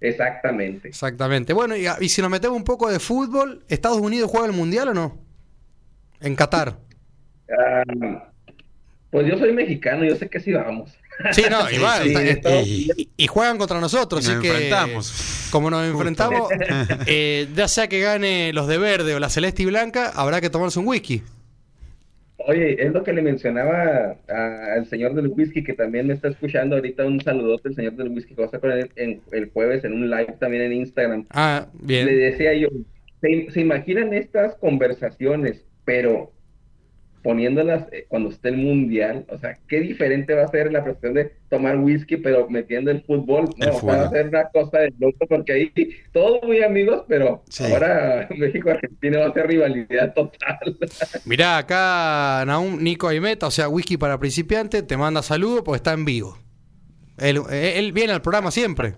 [0.00, 0.88] Exactamente.
[0.88, 1.52] Exactamente.
[1.52, 4.88] Bueno, y, y si nos metemos un poco de fútbol, ¿Estados Unidos juega el Mundial
[4.88, 5.18] o no?
[6.20, 6.78] En Qatar.
[7.50, 8.32] Ah,
[9.10, 10.96] pues yo soy mexicano, yo sé que sí vamos.
[11.32, 12.02] Sí, no, igual.
[12.02, 15.48] Sí, está- Estados y, y- juegan contra nosotros, Nos así que enfrentamos.
[15.52, 16.48] como nos enfrentamos,
[17.06, 20.50] eh, ya sea que gane los de verde o la celeste y blanca, habrá que
[20.50, 21.22] tomarse un whisky.
[22.44, 26.28] Oye, es lo que le mencionaba a- al señor del whisky que también me está
[26.28, 27.04] escuchando ahorita.
[27.06, 29.84] Un saludote el señor del whisky que va a estar con él en, el jueves
[29.84, 31.26] en un live también en Instagram.
[31.30, 32.06] Ah, Le bien.
[32.18, 32.68] decía yo,
[33.20, 36.32] ¿se, se imaginan estas conversaciones, pero
[37.22, 39.24] poniéndolas eh, cuando esté el mundial?
[39.30, 43.02] O sea, qué diferente va a ser la presión de tomar whisky, pero metiendo el
[43.02, 43.48] fútbol.
[43.58, 45.72] El No, sea, va a ser una cosa de loco, porque ahí
[46.12, 47.64] todos muy amigos, pero Sí.
[47.64, 50.58] ahora México-Argentina va a ser rivalidad total.
[51.24, 55.92] Mirá, acá Naum Nico Aimeta, o sea, whisky para principiantes, te manda saludos porque está
[55.92, 56.38] en vivo.
[57.18, 58.94] Él, eh, él viene al programa siempre.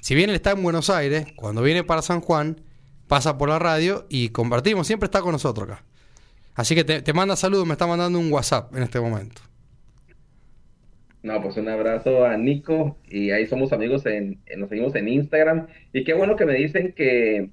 [0.00, 2.60] Si bien él está en Buenos Aires, cuando viene para San Juan,
[3.06, 5.84] pasa por la radio y compartimos, siempre está con nosotros acá.
[6.54, 9.42] Así que te, te manda saludos, me está mandando un WhatsApp en este momento.
[11.22, 15.68] No, pues un abrazo a Nico y ahí somos amigos en, nos seguimos en Instagram
[15.92, 17.50] y qué bueno que me dicen que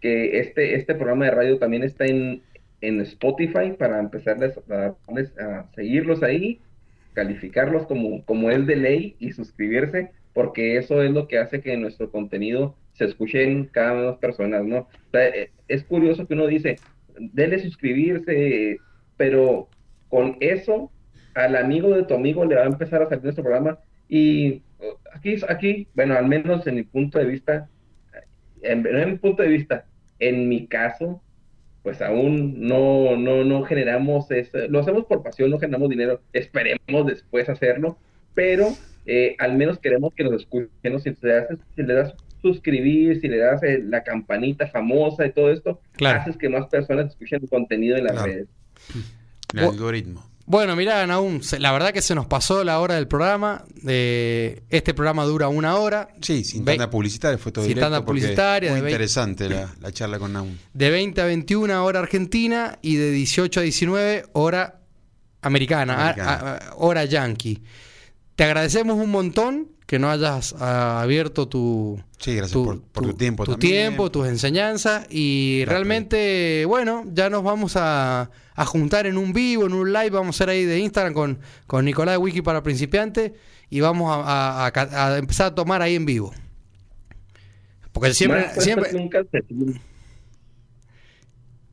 [0.00, 2.42] que este este programa de radio también está en,
[2.80, 4.94] en Spotify para empezarles a,
[5.40, 6.60] a seguirlos ahí,
[7.12, 11.76] calificarlos como como es de ley y suscribirse porque eso es lo que hace que
[11.76, 14.86] nuestro contenido se escuche en cada vez más personas, ¿no?
[15.14, 16.76] Eh, es curioso que uno dice,
[17.18, 18.78] dele suscribirse,
[19.16, 19.68] pero
[20.08, 20.92] con eso
[21.34, 23.78] al amigo de tu amigo le va a empezar a salir nuestro programa.
[24.08, 24.62] Y
[25.12, 27.68] aquí, aquí, bueno, al menos en mi punto de vista,
[28.62, 29.86] en, mi punto de vista,
[30.18, 31.22] en mi caso,
[31.82, 37.06] pues aún no, no, no generamos, ese- lo hacemos por pasión, no generamos dinero, esperemos
[37.06, 37.98] después hacerlo,
[38.34, 38.68] pero
[39.04, 43.80] eh, al menos queremos que nos escuchen, si le das suscribir, si le das eh,
[43.84, 46.20] la campanita famosa y todo esto, Claro.
[46.20, 48.26] haces que más personas escuchen tu contenido en las Claro.
[48.32, 48.46] redes.
[49.52, 50.24] El algoritmo.
[50.48, 53.64] Bueno, mirá, Naum, la verdad que se nos pasó la hora del programa.
[53.86, 56.08] Eh, este programa dura una hora.
[56.22, 58.04] Sí, sin Ve- tanda publicitaria, fue todo Sin directo.
[58.04, 60.56] publicitaria, Muy interesante la, la charla con Naum.
[60.72, 64.78] De 20 a 21 hora argentina y de 18 a 19 hora
[65.42, 66.30] americana, a- Americana.
[66.32, 67.60] a- a- hora yankee.
[68.36, 73.12] Te agradecemos un montón que no hayas ah, abierto tu, Sí, gracias por, por tu,
[73.14, 73.72] tiempo tu también.
[73.72, 75.70] tiempo, tus enseñanzas y Claro.
[75.78, 80.34] realmente, bueno, ya nos vamos a, a juntar en un vivo, en un live, vamos
[80.34, 83.32] a hacer ahí de Instagram con, con Nicolás de Wiki para principiantes
[83.70, 84.22] y vamos a,
[84.62, 86.32] a- a ca- a empezar a tomar ahí en vivo.
[87.92, 89.80] Porque siempre, Más puestos siempre, calcetín.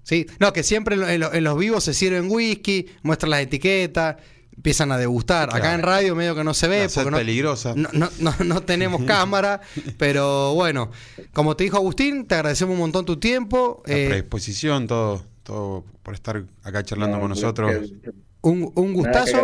[0.04, 3.30] Sí, no, que siempre en, lo- en lo- en los vivos se sirven whisky, muestran
[3.32, 4.18] las etiquetas,
[4.56, 5.56] empiezan a degustar.
[5.56, 7.74] Acá en radio medio que no se ve La porque no, peligrosa.
[7.76, 9.62] no, no- no- no tenemos cámara,
[9.98, 10.92] pero bueno,
[11.34, 13.84] como te dijo Agustín, te agradecemos un montón tu tiempo.
[13.86, 17.72] La eh, predisposición, todo, todo por estar acá charlando No, con nosotros.
[18.02, 19.42] que- un, un gustazo.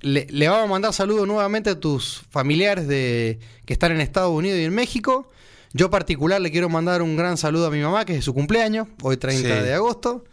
[0.00, 4.32] Le, le vamos a mandar saludos nuevamente a tus familiares de, que están en Estados
[4.32, 5.30] Unidos y en México.
[5.72, 8.86] Yo particular le quiero mandar un gran saludo a mi mamá, que es su cumpleaños,
[9.02, 9.62] hoy 30 Sí.
[9.64, 10.24] de agosto,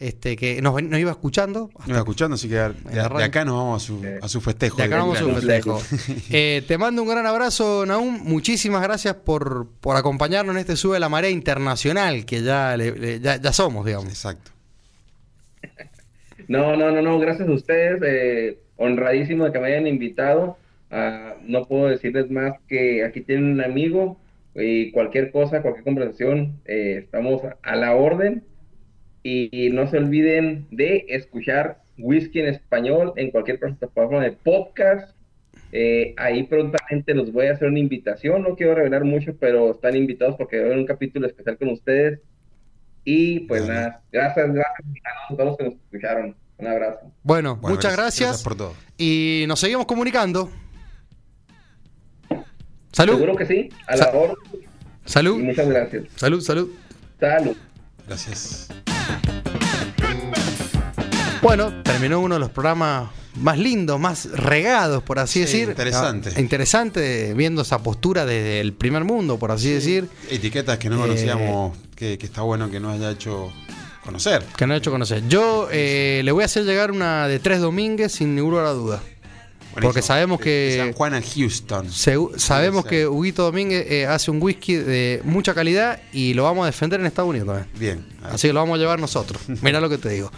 [0.00, 1.70] este que nos, nos iba escuchando.
[1.78, 4.76] Nos iba escuchando, así que de, acá nos vamos a su, a su festejo.
[4.78, 5.82] De acá de vamos a un cumpleaños.
[5.84, 6.20] festejo.
[6.30, 8.20] Eh, te mando un gran abrazo, Naum.
[8.24, 13.20] Muchísimas gracias por, por acompañarnos en este Sube la Marea Internacional, que ya, le- le-
[13.20, 14.08] ya, ya somos, digamos.
[14.08, 14.50] Exacto.
[16.48, 18.00] No, no, no, no, gracias a ustedes.
[18.04, 20.56] eh, honradísimo de que me hayan invitado.
[20.90, 24.16] Ah, no puedo decirles más que aquí tienen un amigo
[24.56, 28.42] y cualquier cosa, cualquier conversación, eh, estamos a la orden.
[29.22, 35.14] Y, y no se olviden de escuchar Whisky en español en cualquier plataforma de podcast.
[35.72, 38.42] Eh, ahí prontamente los voy a hacer una invitación.
[38.42, 41.68] No quiero revelar mucho, pero están invitados porque va a haber un capítulo especial con
[41.68, 42.20] ustedes.
[43.04, 43.74] Y pues Dale.
[43.80, 44.86] nada, gracias, gracias
[45.30, 46.34] a todos los que nos escucharon.
[46.58, 47.00] Un abrazo.
[47.22, 48.42] Bueno, Bueno, muchas gracias.
[48.42, 48.74] por todo.
[48.98, 50.50] Y nos seguimos comunicando.
[52.92, 53.14] Salud.
[53.14, 54.34] Seguro que sí, a la Sa- hora.
[54.52, 55.38] Y Salud.
[55.42, 56.04] muchas gracias.
[56.16, 56.70] Salud, salud.
[57.18, 57.56] Salud.
[58.06, 58.68] Gracias.
[61.42, 65.68] Bueno, terminó uno de los programas más lindos, más regados, por así Sí, decir.
[65.70, 66.32] interesante.
[66.36, 70.96] Ah, interesante, viendo esa postura desde el primer mundo, por así decir, Etiquetas que no
[70.96, 73.50] Eh, conocíamos, que, que está bueno que nos haya hecho
[74.04, 74.44] conocer.
[74.56, 75.26] que no he hecho conocer.
[75.28, 79.00] Yo eh, le voy a hacer llegar una de tres domínguez sin ninguna duda.
[79.74, 80.74] Porque sabemos que.
[80.76, 81.90] San Juan a Houston.
[82.36, 86.66] Sabemos que Huguito Domínguez eh, hace un whisky de mucha calidad y lo vamos a
[86.66, 87.68] defender en Estados Unidos también.
[87.78, 88.06] Bien.
[88.22, 89.40] Así que lo vamos a llevar nosotros.
[89.62, 90.30] Mira lo que te digo.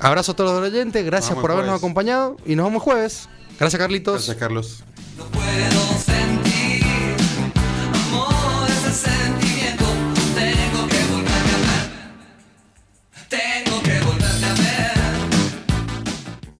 [0.00, 3.28] Abrazo a todos los oyentes, gracias por habernos acompañado y nos vemos jueves.
[3.58, 4.14] Gracias, Carlitos.
[4.14, 4.82] Gracias, Carlos.
[5.18, 7.16] No puedo sentir
[8.06, 8.70] amor